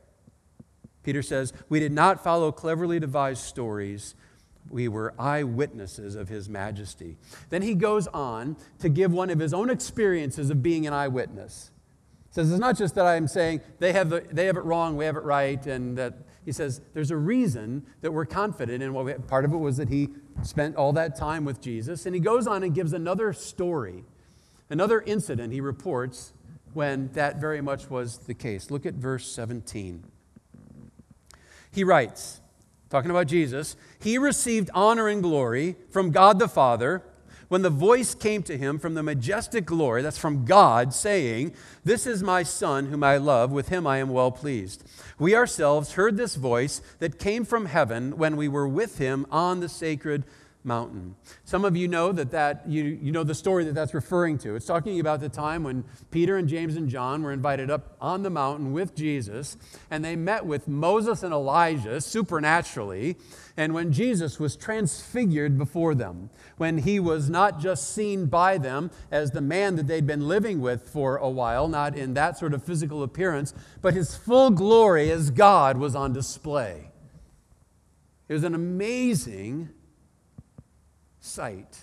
Peter 1.03 1.21
says, 1.21 1.53
We 1.69 1.79
did 1.79 1.91
not 1.91 2.23
follow 2.23 2.51
cleverly 2.51 2.99
devised 2.99 3.43
stories. 3.43 4.15
We 4.69 4.87
were 4.87 5.13
eyewitnesses 5.17 6.15
of 6.15 6.27
his 6.27 6.49
majesty. 6.49 7.17
Then 7.49 7.61
he 7.61 7.75
goes 7.75 8.07
on 8.07 8.57
to 8.79 8.89
give 8.89 9.13
one 9.13 9.29
of 9.29 9.39
his 9.39 9.53
own 9.53 9.69
experiences 9.69 10.49
of 10.49 10.61
being 10.61 10.85
an 10.85 10.93
eyewitness. 10.93 11.71
He 12.29 12.33
says, 12.33 12.51
It's 12.51 12.59
not 12.59 12.77
just 12.77 12.95
that 12.95 13.05
I'm 13.05 13.27
saying 13.27 13.61
they 13.79 13.93
have, 13.93 14.09
the, 14.09 14.25
they 14.31 14.47
have 14.47 14.57
it 14.57 14.65
wrong, 14.65 14.97
we 14.97 15.05
have 15.05 15.15
it 15.15 15.23
right, 15.23 15.65
and 15.65 15.97
that 15.97 16.13
he 16.47 16.53
says 16.53 16.79
there's 16.93 17.11
a 17.11 17.17
reason 17.17 17.85
that 17.99 18.13
we're 18.13 18.25
confident 18.25 18.81
in 18.81 18.93
what 18.93 19.03
we, 19.03 19.13
part 19.15 19.43
of 19.43 19.51
it 19.51 19.57
was 19.57 19.75
that 19.75 19.89
he 19.89 20.07
spent 20.43 20.77
all 20.77 20.93
that 20.93 21.13
time 21.13 21.43
with 21.43 21.59
Jesus. 21.59 22.05
And 22.05 22.15
he 22.15 22.21
goes 22.21 22.47
on 22.47 22.63
and 22.63 22.73
gives 22.73 22.93
another 22.93 23.33
story, 23.33 24.05
another 24.69 25.01
incident 25.01 25.51
he 25.51 25.59
reports 25.59 26.31
when 26.73 27.09
that 27.09 27.41
very 27.41 27.59
much 27.59 27.89
was 27.89 28.19
the 28.19 28.33
case. 28.33 28.71
Look 28.71 28.85
at 28.85 28.93
verse 28.93 29.29
17. 29.29 30.05
He 31.69 31.83
writes, 31.83 32.39
talking 32.89 33.11
about 33.11 33.27
Jesus, 33.27 33.75
he 33.99 34.17
received 34.17 34.69
honor 34.73 35.09
and 35.09 35.21
glory 35.21 35.75
from 35.89 36.11
God 36.11 36.39
the 36.39 36.47
Father 36.47 37.03
when 37.47 37.61
the 37.61 37.69
voice 37.69 38.13
came 38.13 38.43
to 38.43 38.57
him 38.57 38.79
from 38.79 38.93
the 38.93 39.03
majestic 39.03 39.65
glory, 39.65 40.01
that's 40.01 40.17
from 40.17 40.45
God, 40.45 40.93
saying, 40.93 41.53
This 41.83 42.05
is 42.05 42.21
my 42.21 42.43
Son 42.43 42.87
whom 42.87 43.03
I 43.03 43.17
love, 43.17 43.51
with 43.51 43.69
him 43.69 43.87
I 43.87 43.97
am 43.97 44.09
well 44.09 44.31
pleased. 44.31 44.83
We 45.17 45.35
ourselves 45.35 45.93
heard 45.93 46.17
this 46.17 46.35
voice 46.35 46.81
that 46.99 47.19
came 47.19 47.45
from 47.45 47.67
heaven 47.67 48.17
when 48.17 48.35
we 48.35 48.47
were 48.47 48.67
with 48.67 48.97
him 48.97 49.25
on 49.31 49.59
the 49.59 49.69
sacred 49.69 50.21
mountain. 50.21 50.43
Some 51.45 51.65
of 51.65 51.77
you 51.77 51.87
know 51.87 52.11
that, 52.11 52.31
that 52.31 52.63
you, 52.67 52.83
you 52.83 53.11
know 53.11 53.23
the 53.23 53.33
story 53.33 53.63
that 53.63 53.73
that's 53.73 53.93
referring 53.93 54.37
to. 54.39 54.55
It's 54.55 54.65
talking 54.65 54.99
about 54.99 55.21
the 55.21 55.29
time 55.29 55.63
when 55.63 55.85
Peter 56.11 56.35
and 56.35 56.47
James 56.47 56.75
and 56.75 56.89
John 56.89 57.23
were 57.23 57.31
invited 57.31 57.71
up 57.71 57.95
on 58.01 58.23
the 58.23 58.29
mountain 58.29 58.73
with 58.73 58.93
Jesus, 58.93 59.55
and 59.89 60.03
they 60.03 60.15
met 60.15 60.45
with 60.45 60.67
Moses 60.67 61.23
and 61.23 61.33
Elijah 61.33 62.01
supernaturally, 62.01 63.15
and 63.55 63.73
when 63.73 63.91
Jesus 63.91 64.39
was 64.39 64.55
transfigured 64.55 65.57
before 65.57 65.95
them, 65.95 66.29
when 66.57 66.79
he 66.79 66.99
was 66.99 67.29
not 67.29 67.59
just 67.59 67.93
seen 67.95 68.25
by 68.25 68.57
them 68.57 68.91
as 69.09 69.31
the 69.31 69.41
man 69.41 69.77
that 69.77 69.87
they'd 69.87 70.05
been 70.05 70.27
living 70.27 70.59
with 70.59 70.89
for 70.89 71.17
a 71.17 71.29
while, 71.29 71.67
not 71.67 71.97
in 71.97 72.13
that 72.13 72.37
sort 72.37 72.53
of 72.53 72.61
physical 72.61 73.03
appearance, 73.03 73.53
but 73.81 73.93
his 73.93 74.15
full 74.15 74.51
glory 74.51 75.09
as 75.09 75.31
God 75.31 75.77
was 75.77 75.95
on 75.95 76.13
display. 76.13 76.91
It 78.27 78.33
was 78.33 78.43
an 78.43 78.53
amazing 78.53 79.69
sight, 81.19 81.77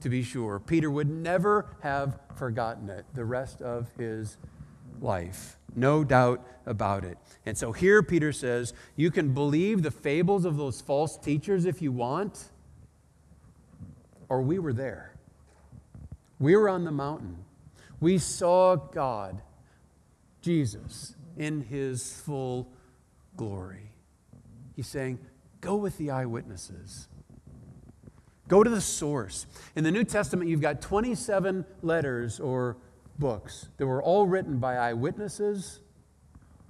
to 0.00 0.08
be 0.08 0.22
sure. 0.22 0.60
Peter 0.60 0.90
would 0.90 1.08
never 1.08 1.66
have 1.80 2.18
forgotten 2.36 2.88
it 2.90 3.04
the 3.14 3.24
rest 3.24 3.62
of 3.62 3.90
his 3.98 4.36
life. 5.00 5.56
No 5.74 6.04
doubt 6.04 6.46
about 6.64 7.04
it. 7.04 7.18
And 7.44 7.56
so 7.56 7.72
here 7.72 8.02
Peter 8.02 8.32
says, 8.32 8.72
You 8.96 9.10
can 9.10 9.34
believe 9.34 9.82
the 9.82 9.90
fables 9.90 10.44
of 10.44 10.56
those 10.56 10.80
false 10.80 11.18
teachers 11.18 11.66
if 11.66 11.82
you 11.82 11.92
want, 11.92 12.50
or 14.28 14.42
we 14.42 14.58
were 14.58 14.72
there. 14.72 15.12
We 16.38 16.56
were 16.56 16.68
on 16.68 16.84
the 16.84 16.90
mountain. 16.90 17.44
We 18.00 18.18
saw 18.18 18.76
God, 18.76 19.42
Jesus, 20.40 21.14
in 21.36 21.62
his 21.62 22.20
full 22.20 22.72
glory. 23.36 23.90
He's 24.74 24.86
saying, 24.86 25.18
Go 25.60 25.76
with 25.76 25.98
the 25.98 26.10
eyewitnesses. 26.10 27.08
Go 28.48 28.62
to 28.62 28.70
the 28.70 28.80
source. 28.80 29.46
In 29.74 29.84
the 29.84 29.90
New 29.90 30.04
Testament, 30.04 30.48
you've 30.48 30.60
got 30.60 30.80
27 30.80 31.64
letters 31.82 32.38
or 32.38 32.76
books 33.18 33.68
that 33.76 33.86
were 33.86 34.02
all 34.02 34.26
written 34.26 34.58
by 34.58 34.76
eyewitnesses 34.76 35.80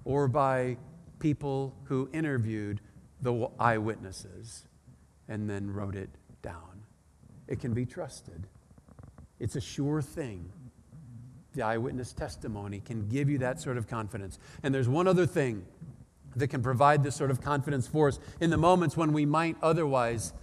or 0.04 0.28
by 0.28 0.76
people 1.18 1.74
who 1.84 2.08
interviewed 2.12 2.80
the 3.20 3.48
eyewitnesses 3.58 4.66
and 5.28 5.50
then 5.50 5.70
wrote 5.70 5.96
it 5.96 6.10
down. 6.42 6.84
It 7.48 7.60
can 7.60 7.74
be 7.74 7.84
trusted, 7.84 8.46
it's 9.38 9.56
a 9.56 9.60
sure 9.60 10.00
thing. 10.00 10.50
The 11.54 11.62
eyewitness 11.62 12.12
testimony 12.12 12.80
can 12.80 13.08
give 13.08 13.30
you 13.30 13.38
that 13.38 13.60
sort 13.60 13.78
of 13.78 13.88
confidence. 13.88 14.38
And 14.62 14.74
there's 14.74 14.88
one 14.88 15.08
other 15.08 15.26
thing 15.26 15.64
that 16.34 16.48
can 16.48 16.62
provide 16.62 17.02
this 17.02 17.16
sort 17.16 17.30
of 17.30 17.40
confidence 17.40 17.86
for 17.86 18.08
us 18.08 18.18
in 18.40 18.50
the 18.50 18.58
moments 18.58 18.94
when 18.94 19.12
we 19.14 19.24
might 19.24 19.56
otherwise 19.62 20.34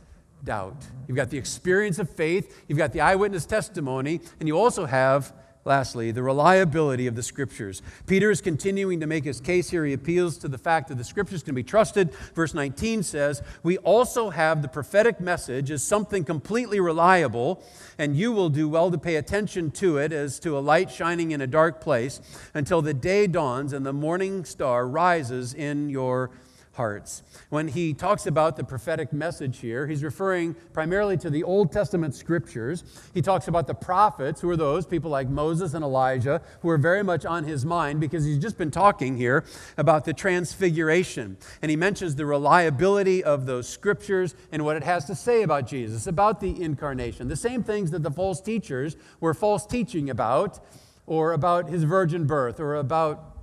doubt. 0.43 0.75
You've 1.07 1.17
got 1.17 1.29
the 1.29 1.37
experience 1.37 1.99
of 1.99 2.09
faith, 2.09 2.63
you've 2.67 2.77
got 2.77 2.91
the 2.91 3.01
eyewitness 3.01 3.45
testimony, 3.45 4.21
and 4.39 4.47
you 4.47 4.57
also 4.57 4.85
have, 4.85 5.33
lastly, 5.63 6.11
the 6.11 6.21
reliability 6.21 7.07
of 7.07 7.15
the 7.15 7.23
scriptures. 7.23 7.81
Peter 8.07 8.29
is 8.29 8.41
continuing 8.41 8.99
to 8.99 9.07
make 9.07 9.23
his 9.23 9.39
case 9.39 9.69
here. 9.69 9.85
He 9.85 9.93
appeals 9.93 10.37
to 10.39 10.49
the 10.49 10.57
fact 10.57 10.89
that 10.89 10.97
the 10.97 11.03
scriptures 11.03 11.43
can 11.43 11.55
be 11.55 11.63
trusted. 11.63 12.13
Verse 12.35 12.53
19 12.53 13.03
says, 13.03 13.41
We 13.63 13.77
also 13.79 14.29
have 14.31 14.61
the 14.61 14.67
prophetic 14.67 15.21
message 15.21 15.71
as 15.71 15.81
something 15.81 16.25
completely 16.25 16.81
reliable, 16.81 17.63
and 17.97 18.15
you 18.15 18.33
will 18.33 18.49
do 18.49 18.67
well 18.67 18.91
to 18.91 18.97
pay 18.97 19.15
attention 19.15 19.71
to 19.71 19.97
it 19.97 20.11
as 20.11 20.39
to 20.41 20.57
a 20.57 20.59
light 20.59 20.91
shining 20.91 21.31
in 21.31 21.39
a 21.39 21.47
dark 21.47 21.79
place 21.79 22.19
until 22.53 22.81
the 22.81 22.93
day 22.93 23.27
dawns 23.27 23.71
and 23.71 23.85
the 23.85 23.93
morning 23.93 24.43
star 24.43 24.85
rises 24.87 25.53
in 25.53 25.89
your 25.89 26.31
hearts. 26.73 27.21
When 27.49 27.67
he 27.67 27.93
talks 27.93 28.25
about 28.25 28.57
the 28.57 28.63
prophetic 28.63 29.13
message 29.13 29.59
here, 29.59 29.85
he's 29.85 30.03
referring 30.03 30.55
primarily 30.73 31.17
to 31.17 31.29
the 31.29 31.43
Old 31.43 31.71
Testament 31.71 32.15
scriptures. 32.15 32.83
He 33.13 33.21
talks 33.21 33.47
about 33.47 33.67
the 33.67 33.75
prophets, 33.75 34.41
who 34.41 34.49
are 34.49 34.57
those 34.57 34.87
people 34.87 35.11
like 35.11 35.29
Moses 35.29 35.75
and 35.75 35.83
Elijah, 35.83 36.41
who 36.61 36.69
are 36.69 36.79
very 36.79 37.03
much 37.03 37.25
on 37.25 37.43
his 37.43 37.63
mind 37.63 37.99
because 37.99 38.25
he's 38.25 38.39
just 38.39 38.57
been 38.57 38.71
talking 38.71 39.17
here 39.17 39.45
about 39.77 40.05
the 40.05 40.13
transfiguration. 40.13 41.37
And 41.61 41.69
he 41.69 41.77
mentions 41.77 42.15
the 42.15 42.25
reliability 42.25 43.23
of 43.23 43.45
those 43.45 43.69
scriptures 43.69 44.35
and 44.51 44.65
what 44.65 44.75
it 44.75 44.83
has 44.83 45.05
to 45.05 45.15
say 45.15 45.43
about 45.43 45.67
Jesus, 45.67 46.07
about 46.07 46.39
the 46.39 46.59
incarnation. 46.61 47.27
The 47.27 47.35
same 47.35 47.63
things 47.63 47.91
that 47.91 48.01
the 48.01 48.11
false 48.11 48.41
teachers 48.41 48.97
were 49.19 49.35
false 49.35 49.67
teaching 49.67 50.09
about, 50.09 50.59
or 51.05 51.33
about 51.33 51.69
his 51.69 51.83
virgin 51.83 52.25
birth, 52.25 52.59
or 52.59 52.75
about 52.75 53.37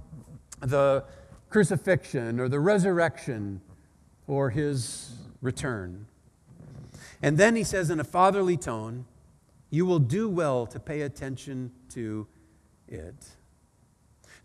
the 0.60 1.04
crucifixion 1.50 2.40
or 2.40 2.48
the 2.48 2.60
resurrection 2.60 3.60
or 4.26 4.50
his 4.50 5.12
return. 5.42 6.06
And 7.22 7.36
then 7.36 7.56
he 7.56 7.64
says 7.64 7.90
in 7.90 8.00
a 8.00 8.04
fatherly 8.04 8.56
tone, 8.56 9.04
You 9.68 9.84
will 9.84 9.98
do 9.98 10.28
well 10.28 10.66
to 10.66 10.80
pay 10.80 11.02
attention 11.02 11.72
to 11.90 12.26
it. 12.88 13.26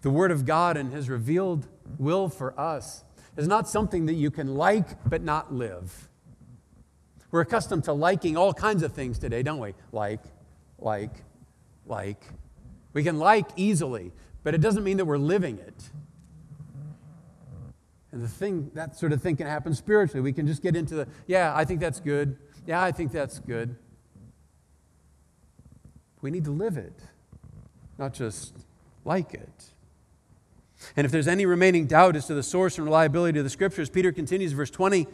The 0.05 0.11
Word 0.11 0.29
of 0.29 0.45
God 0.45 0.77
and 0.77 0.93
His 0.93 1.09
revealed 1.09 1.67
will 1.97 2.29
for 2.29 2.57
us 2.59 3.03
is 3.37 3.47
not 3.47 3.67
something 3.67 4.05
that 4.05 4.13
you 4.13 4.29
can 4.29 4.53
like 4.55 5.09
but 5.09 5.23
not 5.23 5.51
live. 5.51 6.09
We're 7.31 7.41
accustomed 7.41 7.85
to 7.85 7.93
liking 7.93 8.37
all 8.37 8.53
kinds 8.53 8.83
of 8.83 8.93
things 8.93 9.17
today, 9.17 9.41
don't 9.41 9.59
we? 9.59 9.73
Like, 9.91 10.21
like, 10.77 11.09
like. 11.87 12.21
We 12.93 13.01
can 13.01 13.17
like 13.17 13.47
easily, 13.55 14.11
but 14.43 14.53
it 14.53 14.61
doesn't 14.61 14.83
mean 14.83 14.97
that 14.97 15.05
we're 15.05 15.17
living 15.17 15.57
it. 15.57 15.89
The 18.15 18.30
thing, 18.30 18.71
that 18.75 18.97
sort 18.97 19.12
of 19.12 19.21
thing 19.21 19.36
can 19.36 19.45
happen 19.45 19.75
spiritually. 19.75 20.21
We 20.21 20.32
can 20.32 20.47
just 20.47 20.63
get 20.63 20.73
into 20.73 20.95
the, 20.95 21.08
yeah, 21.28 21.51
I 21.54 21.65
think 21.65 21.82
that's 21.82 21.99
good. 21.99 22.38
Yeah, 22.65 22.82
I 22.82 22.93
think 22.93 23.12
that's 23.12 23.39
good. 23.39 23.75
We 26.21 26.32
need 26.32 26.45
to 26.45 26.51
live 26.51 26.78
it, 26.78 26.93
not 27.99 28.13
just 28.13 28.56
like 29.04 29.34
it. 29.34 29.65
And 30.95 31.04
if 31.04 31.12
there's 31.12 31.28
any 31.28 31.45
remaining 31.45 31.88
doubt 31.88 32.15
as 32.15 32.25
to 32.28 32.34
the 32.34 32.41
source 32.41 32.78
and 32.78 32.86
reliability 32.86 33.38
of 33.39 33.43
the 33.43 33.49
scriptures, 33.49 33.89
Peter 33.89 34.13
continues, 34.13 34.54
verse 34.54 34.69
20. 34.69 35.08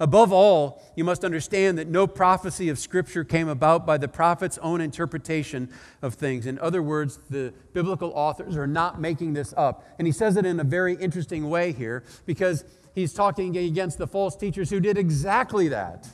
Above 0.00 0.32
all, 0.32 0.82
you 0.96 1.04
must 1.04 1.24
understand 1.24 1.78
that 1.78 1.88
no 1.88 2.06
prophecy 2.06 2.68
of 2.68 2.78
Scripture 2.78 3.22
came 3.22 3.48
about 3.48 3.86
by 3.86 3.96
the 3.96 4.08
prophet's 4.08 4.58
own 4.58 4.80
interpretation 4.80 5.68
of 6.02 6.14
things. 6.14 6.46
In 6.46 6.58
other 6.58 6.82
words, 6.82 7.20
the 7.30 7.54
biblical 7.72 8.10
authors 8.14 8.56
are 8.56 8.66
not 8.66 9.00
making 9.00 9.34
this 9.34 9.54
up. 9.56 9.84
And 9.98 10.06
he 10.06 10.12
says 10.12 10.36
it 10.36 10.44
in 10.44 10.58
a 10.58 10.64
very 10.64 10.94
interesting 10.94 11.48
way 11.48 11.72
here 11.72 12.02
because 12.26 12.64
he's 12.94 13.12
talking 13.12 13.56
against 13.56 13.98
the 13.98 14.06
false 14.06 14.34
teachers 14.36 14.70
who 14.70 14.80
did 14.80 14.98
exactly 14.98 15.68
that. 15.68 16.08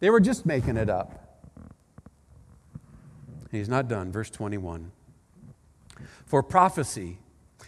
They 0.00 0.10
were 0.10 0.20
just 0.20 0.46
making 0.46 0.76
it 0.76 0.88
up. 0.88 1.22
he's 3.50 3.68
not 3.68 3.88
done. 3.88 4.10
Verse 4.10 4.30
21. 4.30 4.90
For 6.24 6.42
prophecy 6.42 7.18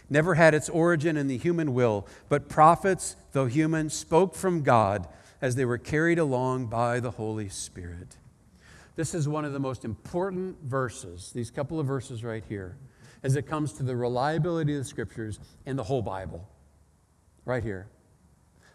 never 0.09 0.35
had 0.35 0.53
its 0.55 0.69
origin 0.69 1.17
in 1.17 1.27
the 1.27 1.37
human 1.37 1.73
will, 1.73 2.07
but 2.29 2.49
prophets, 2.49 3.15
though 3.31 3.45
human, 3.45 3.89
spoke 3.89 4.35
from 4.35 4.63
God 4.63 5.07
as 5.41 5.55
they 5.55 5.65
were 5.65 5.77
carried 5.77 6.19
along 6.19 6.67
by 6.67 6.99
the 6.99 7.11
Holy 7.11 7.49
Spirit. 7.49 8.17
This 8.95 9.13
is 9.13 9.27
one 9.27 9.45
of 9.45 9.53
the 9.53 9.59
most 9.59 9.85
important 9.85 10.57
verses, 10.63 11.31
these 11.33 11.49
couple 11.49 11.79
of 11.79 11.87
verses 11.87 12.23
right 12.23 12.43
here, 12.49 12.77
as 13.23 13.35
it 13.35 13.43
comes 13.43 13.73
to 13.73 13.83
the 13.83 13.95
reliability 13.95 14.73
of 14.73 14.79
the 14.79 14.85
scriptures 14.85 15.39
and 15.65 15.79
the 15.79 15.83
whole 15.83 16.01
Bible. 16.01 16.47
Right 17.45 17.63
here. 17.63 17.87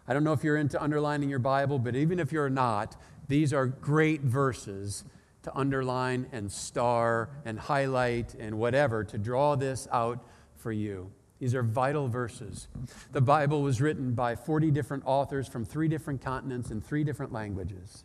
I 0.07 0.13
don't 0.13 0.23
know 0.23 0.33
if 0.33 0.43
you're 0.43 0.57
into 0.57 0.81
underlining 0.81 1.29
your 1.29 1.39
Bible, 1.39 1.79
but 1.79 1.95
even 1.95 2.19
if 2.19 2.31
you're 2.31 2.49
not, 2.49 2.95
these 3.27 3.53
are 3.53 3.65
great 3.65 4.21
verses 4.21 5.03
to 5.43 5.55
underline 5.55 6.27
and 6.31 6.51
star 6.51 7.29
and 7.45 7.59
highlight 7.59 8.33
and 8.35 8.57
whatever 8.57 9.03
to 9.03 9.17
draw 9.17 9.55
this 9.55 9.87
out 9.91 10.25
for 10.55 10.71
you. 10.71 11.11
These 11.45 11.53
are 11.53 11.61
vital 11.61 12.07
verses. 12.07 12.67
The 13.11 13.21
Bible 13.21 13.61
was 13.61 13.79
written 13.79 14.15
by 14.15 14.35
40 14.35 14.71
different 14.71 15.03
authors 15.05 15.47
from 15.47 15.63
three 15.63 15.87
different 15.87 16.19
continents 16.19 16.71
in 16.71 16.81
three 16.81 17.03
different 17.03 17.31
languages. 17.31 18.03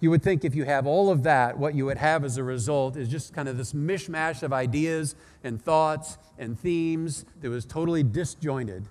You 0.00 0.10
would 0.10 0.22
think 0.22 0.44
if 0.44 0.54
you 0.54 0.66
have 0.66 0.86
all 0.86 1.08
of 1.08 1.22
that, 1.22 1.56
what 1.56 1.74
you 1.74 1.86
would 1.86 1.96
have 1.96 2.22
as 2.22 2.36
a 2.36 2.44
result 2.44 2.98
is 2.98 3.08
just 3.08 3.32
kind 3.32 3.48
of 3.48 3.56
this 3.56 3.72
mishmash 3.72 4.42
of 4.42 4.52
ideas 4.52 5.14
and 5.42 5.62
thoughts 5.62 6.18
and 6.38 6.60
themes 6.60 7.24
that 7.40 7.48
was 7.48 7.64
totally 7.64 8.02
disjointed. 8.02 8.84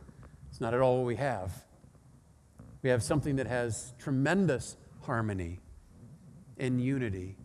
It's 0.49 0.59
not 0.59 0.73
at 0.73 0.81
all 0.81 0.97
what 0.97 1.05
we 1.05 1.17
have. 1.17 1.65
We 2.81 2.89
have 2.89 3.03
something 3.03 3.35
that 3.35 3.45
has 3.45 3.93
tremendous 3.99 4.75
harmony 5.03 5.59
and 6.57 6.81
unity. 6.81 7.35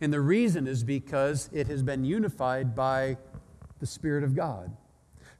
And 0.00 0.10
the 0.10 0.22
reason 0.22 0.66
is 0.66 0.82
because 0.82 1.50
it 1.52 1.66
has 1.66 1.82
been 1.82 2.02
unified 2.06 2.74
by 2.74 3.18
the 3.78 3.86
Spirit 3.86 4.24
of 4.24 4.34
God 4.34 4.74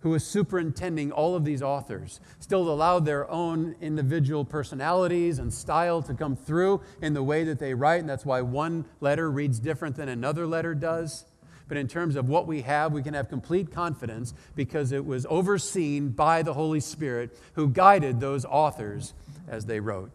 who 0.04 0.10
was 0.10 0.22
superintending 0.22 1.10
all 1.10 1.34
of 1.34 1.46
these 1.46 1.62
authors, 1.62 2.20
still 2.38 2.70
allowed 2.70 3.06
their 3.06 3.28
own 3.30 3.74
individual 3.80 4.44
personalities 4.44 5.38
and 5.38 5.52
style 5.52 6.02
to 6.02 6.12
come 6.12 6.36
through 6.36 6.78
in 7.00 7.14
the 7.14 7.22
way 7.22 7.42
that 7.42 7.58
they 7.58 7.72
write. 7.72 8.00
And 8.00 8.08
that's 8.08 8.26
why 8.26 8.42
one 8.42 8.84
letter 9.00 9.30
reads 9.30 9.58
different 9.58 9.96
than 9.96 10.10
another 10.10 10.46
letter 10.46 10.74
does. 10.74 11.24
But 11.68 11.78
in 11.78 11.88
terms 11.88 12.16
of 12.16 12.28
what 12.28 12.46
we 12.46 12.60
have, 12.60 12.92
we 12.92 13.02
can 13.02 13.14
have 13.14 13.30
complete 13.30 13.72
confidence 13.72 14.34
because 14.54 14.92
it 14.92 15.06
was 15.06 15.24
overseen 15.30 16.10
by 16.10 16.42
the 16.42 16.52
Holy 16.52 16.80
Spirit 16.80 17.34
who 17.54 17.70
guided 17.70 18.20
those 18.20 18.44
authors 18.44 19.14
as 19.48 19.64
they 19.64 19.80
wrote. 19.80 20.12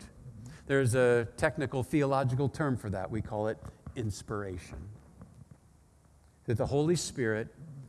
There's 0.68 0.94
a 0.94 1.28
technical 1.36 1.82
theological 1.82 2.48
term 2.48 2.78
for 2.78 2.92
that. 2.92 3.10
We 3.10 3.24
call 3.24 3.48
it 3.48 3.58
inspiration. 3.96 4.78
That 6.46 6.60
the 6.60 6.68
Holy 6.68 6.96
Spirit 6.96 7.48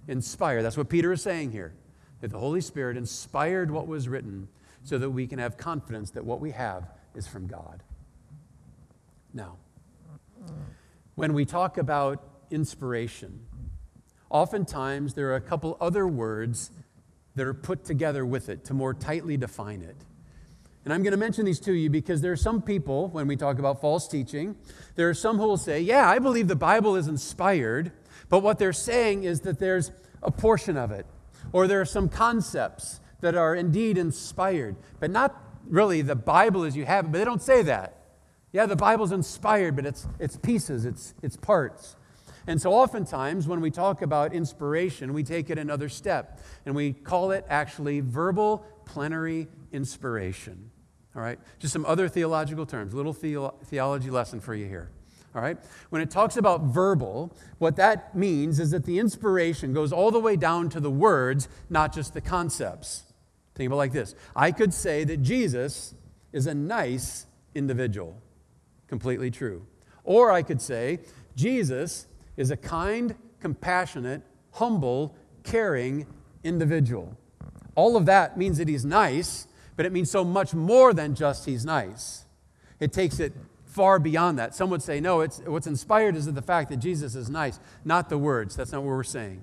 inspired, 0.08 0.62
that's 0.62 0.78
what 0.78 0.88
Peter 0.88 1.12
is 1.12 1.20
saying 1.20 1.52
here 1.52 1.74
that 2.20 2.30
the 2.30 2.38
Holy 2.38 2.60
Spirit 2.60 2.96
inspired 2.96 3.70
what 3.70 3.86
was 3.86 4.08
written 4.08 4.48
so 4.82 4.98
that 4.98 5.10
we 5.10 5.26
can 5.26 5.38
have 5.38 5.56
confidence 5.56 6.10
that 6.12 6.24
what 6.24 6.40
we 6.40 6.50
have 6.52 6.88
is 7.14 7.26
from 7.26 7.46
God. 7.46 7.82
Now, 9.32 9.56
when 11.14 11.34
we 11.34 11.44
talk 11.44 11.78
about 11.78 12.22
inspiration, 12.50 13.40
oftentimes 14.28 15.14
there 15.14 15.28
are 15.30 15.36
a 15.36 15.40
couple 15.40 15.76
other 15.80 16.06
words 16.06 16.70
that 17.36 17.46
are 17.46 17.54
put 17.54 17.84
together 17.84 18.26
with 18.26 18.48
it 18.48 18.64
to 18.66 18.74
more 18.74 18.92
tightly 18.92 19.36
define 19.36 19.82
it. 19.82 19.96
And 20.84 20.94
I'm 20.94 21.02
going 21.02 21.12
to 21.12 21.18
mention 21.18 21.44
these 21.44 21.60
to 21.60 21.72
you 21.72 21.90
because 21.90 22.22
there 22.22 22.32
are 22.32 22.36
some 22.36 22.62
people, 22.62 23.08
when 23.08 23.26
we 23.26 23.36
talk 23.36 23.58
about 23.58 23.80
false 23.80 24.08
teaching, 24.08 24.56
there 24.96 25.08
are 25.10 25.14
some 25.14 25.36
who 25.36 25.46
will 25.46 25.56
say, 25.58 25.80
Yeah, 25.80 26.08
I 26.08 26.18
believe 26.18 26.48
the 26.48 26.56
Bible 26.56 26.96
is 26.96 27.06
inspired, 27.06 27.92
but 28.28 28.40
what 28.40 28.58
they're 28.58 28.72
saying 28.72 29.24
is 29.24 29.40
that 29.40 29.58
there's 29.58 29.92
a 30.22 30.30
portion 30.30 30.76
of 30.76 30.90
it 30.90 31.06
or 31.52 31.66
there 31.66 31.80
are 31.80 31.86
some 31.86 32.08
concepts 32.08 33.00
that 33.20 33.34
are 33.34 33.54
indeed 33.54 33.98
inspired, 33.98 34.76
but 34.98 35.10
not 35.10 35.36
really 35.66 36.02
the 36.02 36.16
Bible 36.16 36.64
as 36.64 36.76
you 36.76 36.84
have 36.84 37.04
it, 37.06 37.12
but 37.12 37.18
they 37.18 37.24
don't 37.24 37.42
say 37.42 37.62
that. 37.62 37.96
Yeah, 38.52 38.66
the 38.66 38.76
Bible's 38.76 39.12
inspired, 39.12 39.76
but 39.76 39.86
it's, 39.86 40.08
it's 40.18 40.36
pieces, 40.36 40.84
it's, 40.84 41.14
it's 41.22 41.36
parts. 41.36 41.96
And 42.46 42.60
so, 42.60 42.72
oftentimes, 42.72 43.46
when 43.46 43.60
we 43.60 43.70
talk 43.70 44.02
about 44.02 44.32
inspiration, 44.32 45.12
we 45.12 45.22
take 45.22 45.50
it 45.50 45.58
another 45.58 45.88
step 45.88 46.40
and 46.64 46.74
we 46.74 46.92
call 46.92 47.30
it 47.32 47.44
actually 47.48 48.00
verbal 48.00 48.64
plenary 48.86 49.46
inspiration. 49.72 50.70
All 51.14 51.22
right? 51.22 51.38
Just 51.58 51.72
some 51.72 51.84
other 51.84 52.08
theological 52.08 52.66
terms, 52.66 52.94
little 52.94 53.12
theo- 53.12 53.54
theology 53.66 54.10
lesson 54.10 54.40
for 54.40 54.54
you 54.54 54.66
here. 54.66 54.90
All 55.34 55.42
right? 55.42 55.58
When 55.90 56.02
it 56.02 56.10
talks 56.10 56.36
about 56.36 56.62
verbal, 56.62 57.36
what 57.58 57.76
that 57.76 58.16
means 58.16 58.58
is 58.58 58.72
that 58.72 58.84
the 58.84 58.98
inspiration 58.98 59.72
goes 59.72 59.92
all 59.92 60.10
the 60.10 60.18
way 60.18 60.36
down 60.36 60.68
to 60.70 60.80
the 60.80 60.90
words, 60.90 61.48
not 61.68 61.94
just 61.94 62.14
the 62.14 62.20
concepts. 62.20 63.04
Think 63.54 63.68
about 63.68 63.76
like 63.76 63.92
this 63.92 64.14
I 64.34 64.52
could 64.52 64.74
say 64.74 65.04
that 65.04 65.18
Jesus 65.18 65.94
is 66.32 66.46
a 66.46 66.54
nice 66.54 67.26
individual. 67.54 68.20
Completely 68.88 69.30
true. 69.30 69.66
Or 70.02 70.30
I 70.32 70.42
could 70.42 70.60
say, 70.60 71.00
Jesus 71.36 72.06
is 72.36 72.50
a 72.50 72.56
kind, 72.56 73.14
compassionate, 73.40 74.22
humble, 74.52 75.14
caring 75.44 76.06
individual. 76.42 77.16
All 77.74 77.96
of 77.96 78.06
that 78.06 78.36
means 78.36 78.58
that 78.58 78.66
he's 78.66 78.84
nice, 78.84 79.46
but 79.76 79.86
it 79.86 79.92
means 79.92 80.10
so 80.10 80.24
much 80.24 80.54
more 80.54 80.92
than 80.92 81.14
just 81.14 81.46
he's 81.46 81.64
nice. 81.64 82.24
It 82.80 82.92
takes 82.92 83.20
it 83.20 83.32
far 83.80 83.98
beyond 83.98 84.38
that. 84.38 84.54
Some 84.54 84.68
would 84.68 84.82
say, 84.82 85.00
no, 85.00 85.22
it's, 85.22 85.38
what's 85.46 85.66
inspired 85.66 86.14
is 86.14 86.30
the 86.30 86.42
fact 86.42 86.68
that 86.68 86.76
Jesus 86.76 87.14
is 87.14 87.30
nice, 87.30 87.58
not 87.82 88.10
the 88.10 88.18
words. 88.18 88.54
That's 88.54 88.72
not 88.72 88.82
what 88.82 88.88
we're 88.88 89.02
saying. 89.02 89.42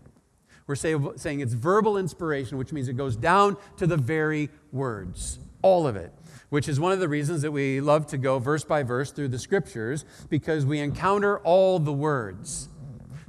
We're 0.67 0.75
say, 0.75 0.95
saying 1.15 1.39
it's 1.39 1.53
verbal 1.53 1.97
inspiration, 1.97 2.59
which 2.59 2.71
means 2.71 2.87
it 2.87 2.93
goes 2.93 3.15
down 3.15 3.57
to 3.77 3.87
the 3.87 3.97
very 3.97 4.49
words, 4.71 5.39
all 5.63 5.87
of 5.87 5.95
it, 5.95 6.13
which 6.49 6.69
is 6.69 6.79
one 6.79 6.91
of 6.91 6.99
the 6.99 7.09
reasons 7.09 7.41
that 7.41 7.51
we 7.51 7.81
love 7.81 8.05
to 8.07 8.17
go 8.19 8.37
verse 8.37 8.63
by 8.63 8.83
verse 8.83 9.09
through 9.09 9.29
the 9.29 9.39
scriptures 9.39 10.05
because 10.29 10.67
we 10.67 10.77
encounter 10.81 11.39
all 11.39 11.79
the 11.79 11.91
words. 11.91 12.69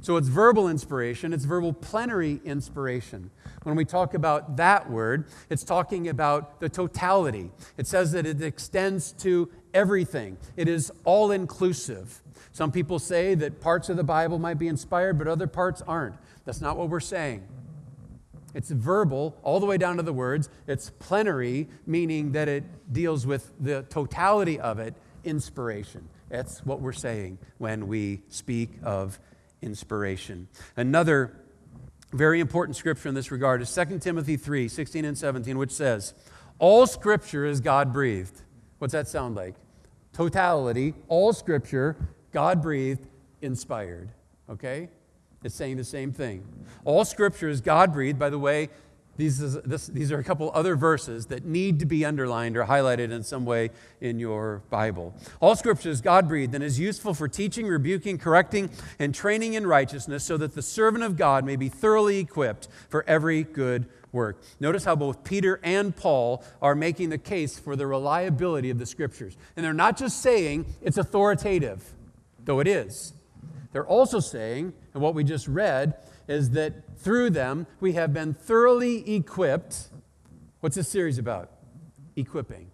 So 0.01 0.15
it's 0.15 0.27
verbal 0.27 0.67
inspiration, 0.67 1.33
it's 1.33 1.45
verbal 1.45 1.73
plenary 1.73 2.39
inspiration. 2.45 3.31
When 3.63 3.75
we 3.75 3.85
talk 3.85 4.13
about 4.13 4.57
that 4.57 4.89
word, 4.89 5.27
it's 5.49 5.63
talking 5.63 6.07
about 6.07 6.59
the 6.59 6.69
totality. 6.69 7.51
It 7.77 7.87
says 7.87 8.11
that 8.13 8.25
it 8.25 8.41
extends 8.41 9.11
to 9.13 9.49
everything, 9.73 10.37
it 10.55 10.67
is 10.67 10.91
all 11.03 11.31
inclusive. 11.31 12.21
Some 12.51 12.71
people 12.71 12.99
say 12.99 13.35
that 13.35 13.61
parts 13.61 13.89
of 13.89 13.97
the 13.97 14.03
Bible 14.03 14.39
might 14.39 14.57
be 14.57 14.67
inspired, 14.67 15.17
but 15.17 15.27
other 15.27 15.47
parts 15.47 15.81
aren't. 15.87 16.15
That's 16.45 16.61
not 16.61 16.77
what 16.77 16.89
we're 16.89 16.99
saying. 16.99 17.47
It's 18.55 18.71
verbal, 18.71 19.37
all 19.43 19.59
the 19.59 19.67
way 19.67 19.77
down 19.77 19.97
to 19.97 20.03
the 20.03 20.13
words. 20.13 20.49
It's 20.67 20.89
plenary, 20.89 21.69
meaning 21.85 22.31
that 22.31 22.47
it 22.47 22.63
deals 22.91 23.27
with 23.27 23.51
the 23.59 23.83
totality 23.83 24.59
of 24.59 24.79
it, 24.79 24.95
inspiration. 25.23 26.09
That's 26.29 26.65
what 26.65 26.81
we're 26.81 26.91
saying 26.91 27.37
when 27.59 27.87
we 27.87 28.23
speak 28.29 28.71
of 28.83 29.19
inspiration. 29.61 30.47
Another 30.75 31.38
very 32.11 32.39
important 32.39 32.75
scripture 32.75 33.09
in 33.09 33.15
this 33.15 33.31
regard 33.31 33.61
is 33.61 33.73
2 33.73 33.99
Timothy 33.99 34.37
3 34.37 34.67
16 34.67 35.05
and 35.05 35.17
17, 35.17 35.57
which 35.57 35.71
says, 35.71 36.13
All 36.57 36.87
scripture 36.87 37.45
is 37.45 37.59
God 37.59 37.93
breathed. 37.93 38.41
What's 38.79 38.93
that 38.93 39.07
sound 39.07 39.35
like? 39.35 39.55
Totality, 40.13 40.93
all 41.07 41.33
scripture, 41.33 41.95
God 42.31 42.61
breathed, 42.61 43.07
inspired. 43.41 44.09
Okay? 44.49 44.89
It's 45.43 45.55
saying 45.55 45.77
the 45.77 45.83
same 45.83 46.11
thing. 46.11 46.43
All 46.83 47.05
scripture 47.05 47.47
is 47.47 47.61
God 47.61 47.93
breathed. 47.93 48.19
By 48.19 48.29
the 48.29 48.39
way, 48.39 48.69
these, 49.19 49.41
is, 49.41 49.61
this, 49.63 49.87
these 49.87 50.13
are 50.13 50.19
a 50.19 50.23
couple 50.23 50.49
other 50.53 50.77
verses 50.77 51.25
that 51.25 51.43
need 51.43 51.79
to 51.79 51.85
be 51.85 52.05
underlined 52.05 52.55
or 52.55 52.63
highlighted 52.63 53.11
in 53.11 53.21
some 53.21 53.45
way 53.45 53.69
in 53.99 54.17
your 54.17 54.63
Bible. 54.69 55.13
All 55.41 55.57
scripture 55.57 55.89
is 55.89 55.99
God 55.99 56.29
breathed 56.29 56.55
and 56.55 56.63
is 56.63 56.79
useful 56.79 57.13
for 57.13 57.27
teaching, 57.27 57.67
rebuking, 57.67 58.17
correcting, 58.17 58.69
and 58.97 59.13
training 59.13 59.55
in 59.55 59.67
righteousness 59.67 60.23
so 60.23 60.37
that 60.37 60.55
the 60.55 60.61
servant 60.61 61.03
of 61.03 61.17
God 61.17 61.43
may 61.43 61.57
be 61.57 61.67
thoroughly 61.67 62.17
equipped 62.17 62.69
for 62.87 63.03
every 63.07 63.43
good 63.43 63.87
work. 64.13 64.41
Notice 64.61 64.85
how 64.85 64.95
both 64.95 65.25
Peter 65.25 65.59
and 65.63 65.93
Paul 65.93 66.41
are 66.61 66.73
making 66.73 67.09
the 67.09 67.17
case 67.17 67.59
for 67.59 67.75
the 67.75 67.87
reliability 67.87 68.69
of 68.69 68.79
the 68.79 68.85
scriptures. 68.85 69.35
And 69.57 69.65
they're 69.65 69.73
not 69.73 69.97
just 69.97 70.21
saying 70.21 70.65
it's 70.81 70.97
authoritative, 70.97 71.83
though 72.45 72.61
it 72.61 72.69
is. 72.69 73.13
They're 73.73 73.85
also 73.85 74.21
saying, 74.21 74.73
and 74.93 75.03
what 75.03 75.13
we 75.13 75.25
just 75.25 75.47
read, 75.49 75.95
is 76.29 76.51
that 76.51 76.97
through 76.97 77.31
them 77.31 77.65
we 77.81 77.93
have 77.93 78.13
been 78.13 78.33
thoroughly 78.33 79.15
equipped. 79.15 79.87
What's 80.59 80.75
this 80.75 80.87
series 80.87 81.17
about? 81.17 81.49
Equipping. 82.15 82.69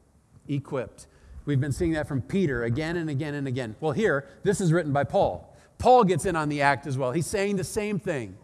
Equipped. 0.47 1.07
We've 1.45 1.61
been 1.61 1.71
seeing 1.71 1.93
that 1.93 2.07
from 2.07 2.21
Peter 2.21 2.65
again 2.65 2.97
and 2.97 3.09
again 3.09 3.33
and 3.33 3.47
again. 3.47 3.75
Well, 3.79 3.93
here, 3.93 4.27
this 4.43 4.59
is 4.59 4.73
written 4.73 4.91
by 4.91 5.05
Paul. 5.05 5.55
Paul 5.77 6.03
gets 6.03 6.25
in 6.25 6.35
on 6.35 6.49
the 6.49 6.61
act 6.61 6.85
as 6.85 6.97
well. 6.97 7.13
He's 7.13 7.27
saying 7.27 7.55
the 7.55 7.63
same 7.63 7.97
thing. 7.97 8.35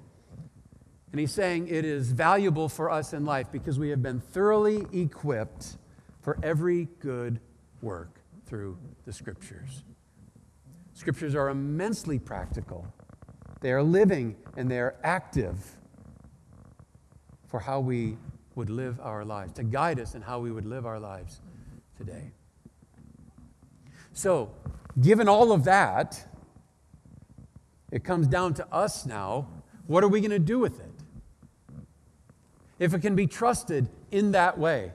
And 1.12 1.20
he's 1.20 1.34
saying 1.34 1.68
it 1.68 1.84
is 1.84 2.12
valuable 2.12 2.70
for 2.70 2.90
us 2.90 3.12
in 3.12 3.26
life 3.26 3.48
because 3.52 3.78
we 3.78 3.90
have 3.90 4.02
been 4.02 4.22
thoroughly 4.22 4.86
equipped 4.94 5.78
for 6.22 6.38
every 6.42 6.88
good 7.00 7.42
work 7.82 8.22
through 8.46 8.78
the 9.06 9.12
scriptures. 9.12 9.84
Scriptures 10.94 11.36
are 11.36 11.50
immensely 11.50 12.18
practical. 12.18 12.88
They 13.62 13.72
are 13.72 13.84
living 13.84 14.36
and 14.58 14.70
they 14.70 14.80
are 14.80 14.96
active 15.04 15.78
for 17.48 17.60
how 17.60 17.80
we 17.80 18.18
would 18.56 18.70
live 18.70 19.00
our 19.00 19.24
lives, 19.24 19.54
to 19.54 19.64
guide 19.64 20.00
us 20.00 20.16
in 20.16 20.22
how 20.22 20.40
we 20.40 20.52
would 20.52 20.66
live 20.66 20.86
our 20.86 21.00
lives 21.00 21.40
today. 21.98 22.32
So, 24.14 24.52
given 25.00 25.30
all 25.30 25.52
of 25.52 25.64
that, 25.64 26.28
it 27.92 28.04
comes 28.04 28.28
down 28.28 28.54
to 28.56 28.68
us 28.74 29.06
now. 29.06 29.48
What 29.88 30.04
are 30.04 30.08
we 30.08 30.22
going 30.22 30.32
to 30.32 30.40
do 30.40 30.60
with 30.60 30.80
it? 30.80 30.92
If 32.80 32.94
it 32.94 33.00
can 33.00 33.16
be 33.16 33.28
trusted 33.28 33.90
in 34.12 34.32
that 34.32 34.58
way, 34.58 34.92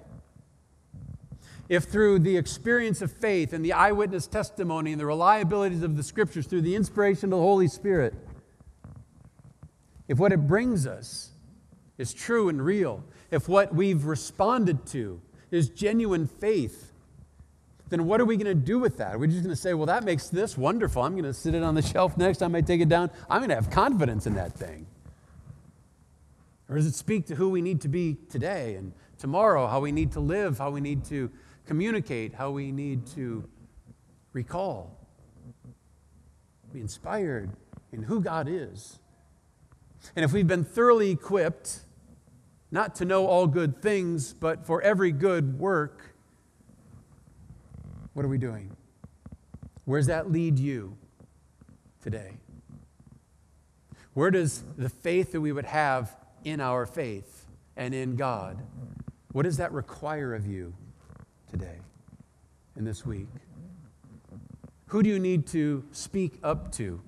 if 1.69 1.85
through 1.85 2.21
the 2.21 2.37
experience 2.37 3.03
of 3.03 3.13
faith 3.13 3.53
and 3.53 3.65
the 3.65 3.73
eyewitness 3.73 4.27
testimony 4.27 4.93
and 4.93 5.01
the 5.01 5.05
reliabilities 5.05 5.83
of 5.83 5.97
the 5.97 6.03
scriptures, 6.03 6.47
through 6.47 6.63
the 6.63 6.75
inspiration 6.75 7.27
of 7.27 7.39
the 7.39 7.45
Holy 7.45 7.69
Spirit, 7.69 8.15
if 10.09 10.19
what 10.19 10.33
it 10.33 10.47
brings 10.47 10.87
us 10.87 11.31
is 11.99 12.13
true 12.13 12.49
and 12.49 12.65
real, 12.65 13.05
if 13.31 13.49
what 13.49 13.75
we've 13.75 14.05
responded 14.05 14.87
to 14.87 15.21
is 15.51 15.69
genuine 15.69 16.27
faith, 16.27 16.93
then 17.89 18.05
what 18.05 18.21
are 18.21 18.25
we 18.25 18.37
going 18.37 18.47
to 18.47 18.55
do 18.55 18.79
with 18.79 18.99
that? 18.99 19.15
Are 19.15 19.19
we 19.19 19.29
just 19.29 19.43
going 19.43 19.55
to 19.55 19.61
say, 19.61 19.75
well, 19.75 19.87
that 19.87 20.05
makes 20.05 20.29
this 20.29 20.59
wonderful. 20.59 21.03
I'm 21.03 21.13
going 21.13 21.25
to 21.25 21.35
sit 21.35 21.55
it 21.55 21.63
on 21.63 21.75
the 21.75 21.83
shelf 21.95 22.17
next 22.17 22.39
time 22.39 22.55
I 22.55 22.61
take 22.61 22.81
it 22.81 22.89
down. 22.89 23.11
I'm 23.31 23.41
going 23.41 23.51
to 23.51 23.55
have 23.55 23.71
confidence 23.71 24.27
in 24.27 24.35
that 24.35 24.53
thing. 24.53 24.87
Or 26.69 26.77
does 26.77 26.87
it 26.87 26.95
speak 26.95 27.27
to 27.27 27.37
who 27.37 27.51
we 27.51 27.63
need 27.63 27.81
to 27.83 27.89
be 27.89 28.17
today 28.29 28.75
and 28.75 28.93
tomorrow, 29.19 29.69
how 29.69 29.81
we 29.81 29.93
need 29.93 30.13
to 30.13 30.21
live, 30.21 30.59
how 30.59 30.71
we 30.71 30.81
need 30.81 31.05
to 31.07 31.31
communicate, 31.65 32.35
how 32.35 32.51
we 32.51 32.73
need 32.73 33.07
to 33.09 33.49
recall, 34.33 34.99
be 36.73 36.81
inspired 36.81 37.51
in 37.93 38.03
who 38.03 38.21
God 38.21 38.49
is? 38.49 38.99
And 40.15 40.25
if 40.25 40.33
we've 40.33 40.47
been 40.47 40.65
thoroughly 40.65 41.11
equipped, 41.11 41.81
not 42.71 42.95
to 42.97 43.05
know 43.05 43.27
all 43.27 43.47
good 43.47 43.81
things, 43.81 44.33
but 44.33 44.67
for 44.67 44.83
every 44.83 45.13
good 45.13 45.59
work, 45.59 46.15
what 48.13 48.25
are 48.25 48.29
we 48.29 48.39
doing? 48.39 48.77
Where 49.85 50.01
does 50.01 50.07
that 50.07 50.31
lead 50.31 50.59
you 50.59 50.97
today? 52.03 52.39
Where 54.15 54.31
does 54.31 54.65
the 54.79 54.89
faith 54.89 55.33
that 55.33 55.41
we 55.41 55.53
would 55.53 55.67
have 55.67 56.17
in 56.45 56.61
our 56.61 56.87
faith 56.87 57.47
and 57.77 57.95
in 57.95 58.17
God, 58.17 58.63
what 59.33 59.43
does 59.43 59.59
that 59.59 59.73
require 59.73 60.35
of 60.35 60.47
you 60.47 60.73
today 61.51 61.79
and 62.77 62.87
this 62.87 63.05
week? 63.05 63.29
Who 64.87 65.03
do 65.03 65.11
you 65.11 65.19
need 65.19 65.47
to 65.49 65.85
speak 65.91 66.39
up 66.43 66.73
to 66.73 67.01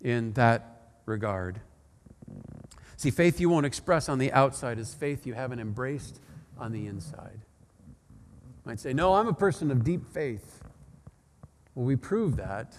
in 0.00 0.32
that 0.34 0.92
regard? 1.04 1.60
See, 3.04 3.10
faith 3.10 3.38
you 3.38 3.50
won't 3.50 3.66
express 3.66 4.08
on 4.08 4.18
the 4.18 4.32
outside 4.32 4.78
is 4.78 4.94
faith 4.94 5.26
you 5.26 5.34
haven't 5.34 5.60
embraced 5.60 6.22
on 6.56 6.72
the 6.72 6.86
inside 6.86 7.38
You 7.42 8.62
might 8.64 8.80
say, 8.80 8.94
No, 8.94 9.12
I'm 9.12 9.28
a 9.28 9.34
person 9.34 9.70
of 9.70 9.84
deep 9.84 10.06
faith. 10.06 10.62
Well, 11.74 11.84
we 11.84 11.96
prove 11.96 12.36
that 12.36 12.74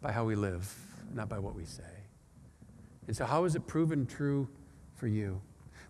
by 0.00 0.12
how 0.12 0.26
we 0.26 0.36
live, 0.36 0.72
not 1.12 1.28
by 1.28 1.40
what 1.40 1.56
we 1.56 1.64
say. 1.64 1.82
And 3.08 3.16
so, 3.16 3.24
how 3.24 3.46
is 3.46 3.56
it 3.56 3.66
proven 3.66 4.06
true 4.06 4.46
for 4.94 5.08
you? 5.08 5.40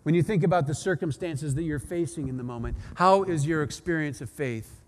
When 0.01 0.15
you 0.15 0.23
think 0.23 0.43
about 0.43 0.65
the 0.65 0.73
circumstances 0.73 1.53
that 1.53 1.61
you're 1.61 1.77
facing 1.77 2.27
in 2.27 2.37
the 2.37 2.43
moment, 2.43 2.75
how 2.95 3.21
is 3.21 3.45
your 3.45 3.61
experience 3.61 4.21
of 4.21 4.31
faith 4.31 4.81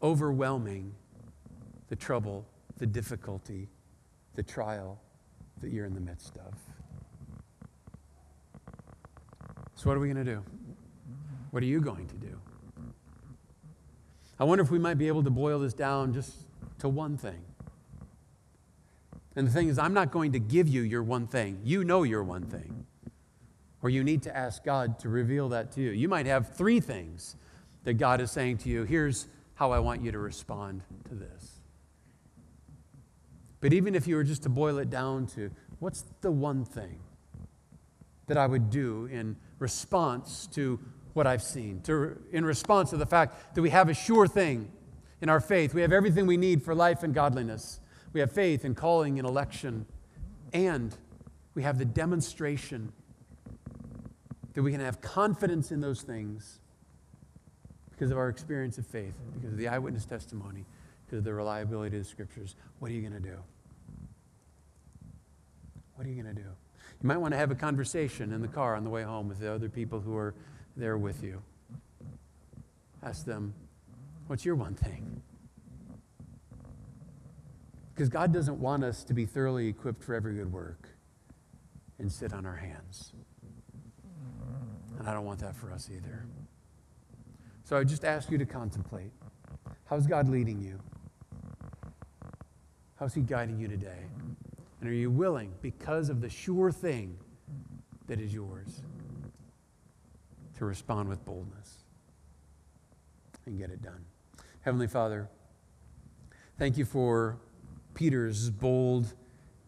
overwhelming 0.00 0.94
the 1.88 1.96
trouble, 1.96 2.46
the 2.78 2.86
difficulty, 2.86 3.66
the 4.36 4.44
trial 4.44 5.00
that 5.60 5.72
you're 5.72 5.86
in 5.86 5.94
the 5.94 6.00
midst 6.00 6.36
of? 6.36 6.54
So, 9.80 9.88
what 9.88 9.96
are 9.96 10.00
we 10.00 10.12
going 10.12 10.22
to 10.22 10.30
do? 10.30 10.44
What 11.52 11.62
are 11.62 11.66
you 11.66 11.80
going 11.80 12.06
to 12.06 12.14
do? 12.16 12.38
I 14.38 14.44
wonder 14.44 14.62
if 14.62 14.70
we 14.70 14.78
might 14.78 14.98
be 14.98 15.08
able 15.08 15.22
to 15.22 15.30
boil 15.30 15.58
this 15.58 15.72
down 15.72 16.12
just 16.12 16.34
to 16.80 16.88
one 16.90 17.16
thing. 17.16 17.42
And 19.36 19.46
the 19.46 19.50
thing 19.50 19.68
is, 19.68 19.78
I'm 19.78 19.94
not 19.94 20.10
going 20.10 20.32
to 20.32 20.38
give 20.38 20.68
you 20.68 20.82
your 20.82 21.02
one 21.02 21.26
thing. 21.26 21.60
You 21.64 21.82
know 21.82 22.02
your 22.02 22.22
one 22.22 22.42
thing. 22.42 22.84
Or 23.80 23.88
you 23.88 24.04
need 24.04 24.22
to 24.24 24.36
ask 24.36 24.62
God 24.62 24.98
to 24.98 25.08
reveal 25.08 25.48
that 25.48 25.72
to 25.72 25.80
you. 25.80 25.92
You 25.92 26.10
might 26.10 26.26
have 26.26 26.54
three 26.54 26.80
things 26.80 27.36
that 27.84 27.94
God 27.94 28.20
is 28.20 28.30
saying 28.30 28.58
to 28.58 28.68
you. 28.68 28.82
Here's 28.82 29.28
how 29.54 29.72
I 29.72 29.78
want 29.78 30.02
you 30.02 30.12
to 30.12 30.18
respond 30.18 30.82
to 31.08 31.14
this. 31.14 31.62
But 33.62 33.72
even 33.72 33.94
if 33.94 34.06
you 34.06 34.16
were 34.16 34.24
just 34.24 34.42
to 34.42 34.50
boil 34.50 34.76
it 34.76 34.90
down 34.90 35.26
to 35.28 35.50
what's 35.78 36.04
the 36.20 36.30
one 36.30 36.66
thing 36.66 36.98
that 38.26 38.36
I 38.36 38.46
would 38.46 38.68
do 38.68 39.08
in 39.10 39.36
response 39.60 40.48
to 40.48 40.80
what 41.12 41.26
I've 41.26 41.42
seen, 41.42 41.80
to, 41.82 42.20
in 42.32 42.44
response 42.44 42.90
to 42.90 42.96
the 42.96 43.06
fact 43.06 43.54
that 43.54 43.62
we 43.62 43.70
have 43.70 43.88
a 43.88 43.94
sure 43.94 44.26
thing 44.26 44.72
in 45.20 45.28
our 45.28 45.40
faith. 45.40 45.74
We 45.74 45.82
have 45.82 45.92
everything 45.92 46.26
we 46.26 46.36
need 46.36 46.62
for 46.62 46.74
life 46.74 47.02
and 47.04 47.14
godliness. 47.14 47.80
We 48.12 48.20
have 48.20 48.32
faith 48.32 48.64
and 48.64 48.76
calling 48.76 49.18
and 49.18 49.28
election. 49.28 49.86
And 50.52 50.96
we 51.54 51.62
have 51.62 51.78
the 51.78 51.84
demonstration 51.84 52.92
that 54.54 54.62
we 54.62 54.72
can 54.72 54.80
have 54.80 55.00
confidence 55.00 55.70
in 55.70 55.80
those 55.80 56.02
things 56.02 56.58
because 57.90 58.10
of 58.10 58.18
our 58.18 58.28
experience 58.28 58.78
of 58.78 58.86
faith, 58.86 59.14
because 59.34 59.52
of 59.52 59.58
the 59.58 59.68
eyewitness 59.68 60.06
testimony, 60.06 60.64
because 61.04 61.18
of 61.18 61.24
the 61.24 61.34
reliability 61.34 61.96
of 61.98 62.04
the 62.04 62.08
scriptures. 62.08 62.56
What 62.78 62.90
are 62.90 62.94
you 62.94 63.02
going 63.02 63.12
to 63.12 63.28
do? 63.28 63.36
What 65.94 66.06
are 66.06 66.10
you 66.10 66.20
going 66.22 66.34
to 66.34 66.42
do? 66.42 66.48
You 67.02 67.06
might 67.06 67.16
want 67.16 67.32
to 67.32 67.38
have 67.38 67.50
a 67.50 67.54
conversation 67.54 68.32
in 68.32 68.42
the 68.42 68.48
car 68.48 68.76
on 68.76 68.84
the 68.84 68.90
way 68.90 69.02
home 69.02 69.28
with 69.28 69.38
the 69.38 69.52
other 69.52 69.68
people 69.68 70.00
who 70.00 70.16
are 70.16 70.34
there 70.76 70.98
with 70.98 71.22
you. 71.22 71.42
Ask 73.02 73.24
them, 73.24 73.54
what's 74.26 74.44
your 74.44 74.54
one 74.54 74.74
thing? 74.74 75.22
Because 77.94 78.10
God 78.10 78.32
doesn't 78.32 78.60
want 78.60 78.84
us 78.84 79.02
to 79.04 79.14
be 79.14 79.24
thoroughly 79.24 79.68
equipped 79.68 80.02
for 80.02 80.14
every 80.14 80.34
good 80.34 80.52
work 80.52 80.88
and 81.98 82.10
sit 82.10 82.32
on 82.32 82.44
our 82.44 82.56
hands. 82.56 83.12
And 84.98 85.08
I 85.08 85.14
don't 85.14 85.24
want 85.24 85.40
that 85.40 85.56
for 85.56 85.72
us 85.72 85.88
either. 85.90 86.26
So 87.64 87.78
I 87.78 87.84
just 87.84 88.04
ask 88.04 88.30
you 88.30 88.38
to 88.38 88.46
contemplate 88.46 89.12
how's 89.86 90.06
God 90.06 90.28
leading 90.28 90.60
you? 90.60 90.78
How's 92.98 93.14
He 93.14 93.22
guiding 93.22 93.58
you 93.58 93.68
today? 93.68 94.04
And 94.80 94.88
are 94.88 94.94
you 94.94 95.10
willing, 95.10 95.52
because 95.60 96.08
of 96.08 96.20
the 96.20 96.30
sure 96.30 96.72
thing 96.72 97.18
that 98.06 98.20
is 98.20 98.32
yours, 98.32 98.82
to 100.60 100.64
respond 100.64 101.08
with 101.08 101.24
boldness 101.24 101.84
and 103.46 103.58
get 103.58 103.70
it 103.70 103.82
done. 103.82 104.04
Heavenly 104.60 104.86
Father, 104.86 105.28
thank 106.58 106.76
you 106.76 106.84
for 106.84 107.38
Peter's 107.94 108.50
bold 108.50 109.14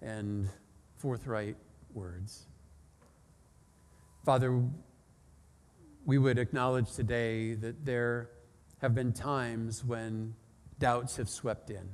and 0.03 0.49
forthright 0.99 1.57
words. 1.95 2.47
Father, 4.25 4.63
we 6.05 6.19
would 6.19 6.39
acknowledge 6.39 6.93
today 6.93 7.55
that 7.55 7.87
there 7.87 8.29
have 8.83 8.95
been 8.95 9.13
times 9.13 9.85
when 9.85 10.35
doubts 10.79 11.17
have 11.17 11.29
swept 11.29 11.71
in, 11.71 11.89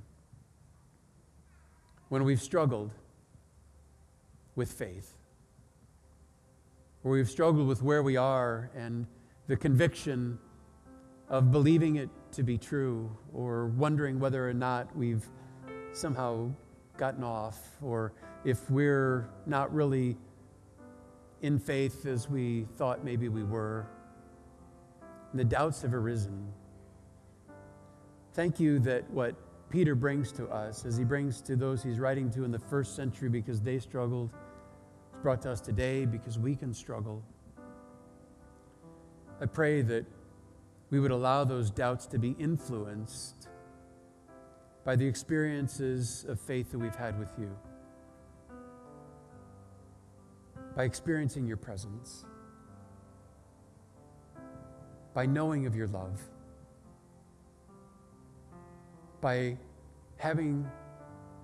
when 2.08 2.24
we've 2.24 2.42
struggled 2.42 2.92
with 4.58 4.72
faith 4.72 5.14
where 7.02 7.14
we've 7.14 7.30
struggled 7.30 7.68
with 7.68 7.80
where 7.80 8.02
we 8.02 8.16
are 8.16 8.70
and 8.76 9.06
the 9.46 9.56
conviction 9.56 10.36
of 11.28 11.52
believing 11.52 11.96
it 11.96 12.10
to 12.32 12.42
be 12.42 12.58
true 12.58 13.10
or 13.32 13.68
wondering 13.68 14.18
whether 14.18 14.48
or 14.48 14.52
not 14.52 14.94
we've 14.96 15.24
somehow 15.92 16.50
gotten 16.96 17.22
off 17.22 17.76
or 17.80 18.12
if 18.44 18.68
we're 18.68 19.30
not 19.46 19.72
really 19.72 20.16
in 21.42 21.58
faith 21.58 22.04
as 22.04 22.28
we 22.28 22.66
thought 22.76 23.04
maybe 23.04 23.28
we 23.28 23.44
were. 23.44 23.86
And 25.30 25.38
the 25.38 25.44
doubts 25.44 25.82
have 25.82 25.94
arisen. 25.94 26.52
Thank 28.32 28.58
you 28.58 28.80
that 28.80 29.08
what 29.10 29.36
Peter 29.70 29.94
brings 29.94 30.32
to 30.32 30.46
us, 30.48 30.86
as 30.86 30.96
he 30.96 31.04
brings 31.04 31.42
to 31.42 31.54
those 31.54 31.82
he's 31.82 31.98
writing 31.98 32.30
to 32.30 32.44
in 32.44 32.50
the 32.50 32.58
first 32.58 32.96
century 32.96 33.28
because 33.28 33.60
they 33.60 33.78
struggled, 33.78 34.30
It's 35.12 35.22
brought 35.22 35.42
to 35.42 35.50
us 35.50 35.60
today 35.60 36.06
because 36.06 36.38
we 36.38 36.56
can 36.56 36.72
struggle. 36.72 37.22
I 39.40 39.46
pray 39.46 39.82
that 39.82 40.06
we 40.90 41.00
would 41.00 41.10
allow 41.10 41.44
those 41.44 41.70
doubts 41.70 42.06
to 42.06 42.18
be 42.18 42.34
influenced 42.38 43.48
by 44.84 44.96
the 44.96 45.06
experiences 45.06 46.24
of 46.28 46.40
faith 46.40 46.70
that 46.70 46.78
we've 46.78 46.96
had 46.96 47.18
with 47.18 47.30
you, 47.38 47.54
by 50.74 50.84
experiencing 50.84 51.46
your 51.46 51.58
presence, 51.58 52.24
by 55.12 55.26
knowing 55.26 55.66
of 55.66 55.76
your 55.76 55.88
love, 55.88 56.22
by 59.20 59.56
having 60.16 60.68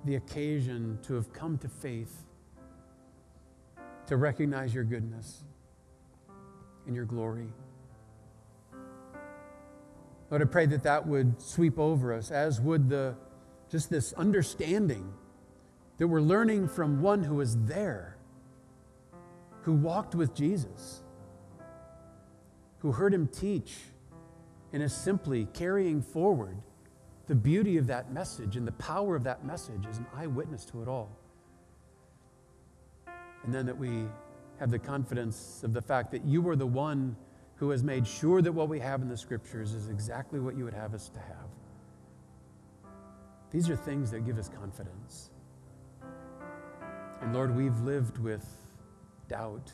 the 0.04 0.16
occasion 0.16 0.98
to 1.02 1.14
have 1.14 1.32
come 1.32 1.58
to 1.58 1.68
faith, 1.68 2.24
to 4.06 4.16
recognize 4.16 4.74
your 4.74 4.84
goodness 4.84 5.44
and 6.86 6.94
your 6.94 7.04
glory. 7.04 7.48
Lord, 10.30 10.42
I 10.42 10.46
pray 10.46 10.66
that 10.66 10.82
that 10.82 11.06
would 11.06 11.40
sweep 11.40 11.78
over 11.78 12.12
us, 12.12 12.30
as 12.30 12.60
would 12.60 12.88
the 12.88 13.14
just 13.70 13.90
this 13.90 14.12
understanding 14.12 15.12
that 15.98 16.06
we're 16.06 16.20
learning 16.20 16.68
from 16.68 17.00
one 17.00 17.22
who 17.22 17.36
was 17.36 17.56
there, 17.64 18.16
who 19.62 19.72
walked 19.72 20.14
with 20.14 20.34
Jesus, 20.34 21.02
who 22.78 22.92
heard 22.92 23.14
him 23.14 23.26
teach, 23.26 23.76
and 24.72 24.82
is 24.82 24.92
simply 24.92 25.46
carrying 25.54 26.02
forward 26.02 26.56
the 27.26 27.34
beauty 27.34 27.78
of 27.78 27.86
that 27.86 28.12
message 28.12 28.56
and 28.56 28.66
the 28.66 28.72
power 28.72 29.16
of 29.16 29.24
that 29.24 29.44
message 29.44 29.86
is 29.86 29.98
an 29.98 30.06
eyewitness 30.14 30.64
to 30.66 30.82
it 30.82 30.88
all. 30.88 31.10
And 33.44 33.54
then 33.54 33.66
that 33.66 33.76
we 33.76 34.06
have 34.58 34.70
the 34.70 34.78
confidence 34.78 35.62
of 35.64 35.72
the 35.72 35.82
fact 35.82 36.10
that 36.12 36.24
you 36.24 36.48
are 36.48 36.56
the 36.56 36.66
one 36.66 37.16
who 37.56 37.70
has 37.70 37.82
made 37.82 38.06
sure 38.06 38.42
that 38.42 38.52
what 38.52 38.68
we 38.68 38.78
have 38.80 39.00
in 39.02 39.08
the 39.08 39.16
scriptures 39.16 39.72
is 39.72 39.88
exactly 39.88 40.40
what 40.40 40.56
you 40.56 40.64
would 40.64 40.74
have 40.74 40.94
us 40.94 41.08
to 41.10 41.18
have. 41.18 41.48
These 43.50 43.70
are 43.70 43.76
things 43.76 44.10
that 44.10 44.26
give 44.26 44.38
us 44.38 44.48
confidence. 44.48 45.30
And 47.20 47.32
Lord, 47.32 47.54
we've 47.56 47.78
lived 47.80 48.18
with 48.18 48.46
doubt 49.28 49.72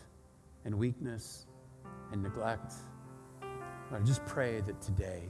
and 0.65 0.75
weakness 0.79 1.47
and 2.13 2.23
neglect. 2.23 2.75
Lord, 3.91 4.03
I 4.03 4.05
just 4.05 4.25
pray 4.27 4.61
that 4.61 4.81
today 4.81 5.23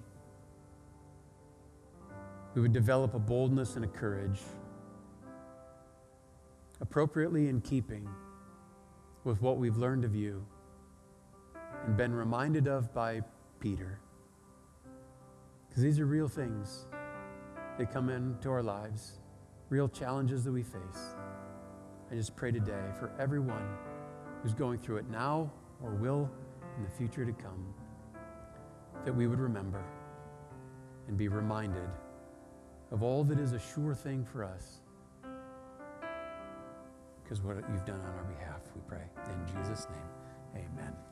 we 2.54 2.62
would 2.62 2.72
develop 2.72 3.14
a 3.14 3.18
boldness 3.18 3.76
and 3.76 3.84
a 3.84 3.88
courage 3.88 4.40
appropriately 6.80 7.48
in 7.48 7.60
keeping 7.60 8.08
with 9.24 9.40
what 9.42 9.58
we've 9.58 9.76
learned 9.76 10.04
of 10.04 10.14
you 10.14 10.44
and 11.84 11.96
been 11.96 12.12
reminded 12.12 12.66
of 12.66 12.92
by 12.92 13.20
Peter. 13.60 14.00
Because 15.68 15.82
these 15.82 16.00
are 16.00 16.06
real 16.06 16.28
things 16.28 16.86
that 17.78 17.92
come 17.92 18.08
into 18.08 18.50
our 18.50 18.62
lives, 18.62 19.20
real 19.68 19.88
challenges 19.88 20.44
that 20.44 20.52
we 20.52 20.62
face. 20.62 21.14
I 22.10 22.14
just 22.14 22.34
pray 22.34 22.50
today 22.50 22.90
for 22.98 23.12
everyone 23.20 23.62
who's 24.42 24.54
going 24.54 24.78
through 24.78 24.96
it 24.96 25.08
now 25.10 25.52
or 25.82 25.90
will 25.90 26.28
in 26.76 26.82
the 26.82 26.90
future 26.90 27.24
to 27.24 27.32
come 27.32 27.72
that 29.04 29.14
we 29.14 29.26
would 29.26 29.38
remember 29.38 29.84
and 31.06 31.16
be 31.16 31.28
reminded 31.28 31.88
of 32.90 33.02
all 33.02 33.24
that 33.24 33.38
is 33.38 33.52
a 33.52 33.60
sure 33.60 33.94
thing 33.94 34.24
for 34.24 34.44
us. 34.44 34.80
Because 37.22 37.42
what 37.42 37.56
you've 37.56 37.84
done 37.84 38.00
on 38.00 38.14
our 38.18 38.24
behalf, 38.24 38.60
we 38.74 38.80
pray. 38.88 39.04
In 39.26 39.46
Jesus' 39.46 39.86
name, 39.90 40.64
amen. 40.74 41.09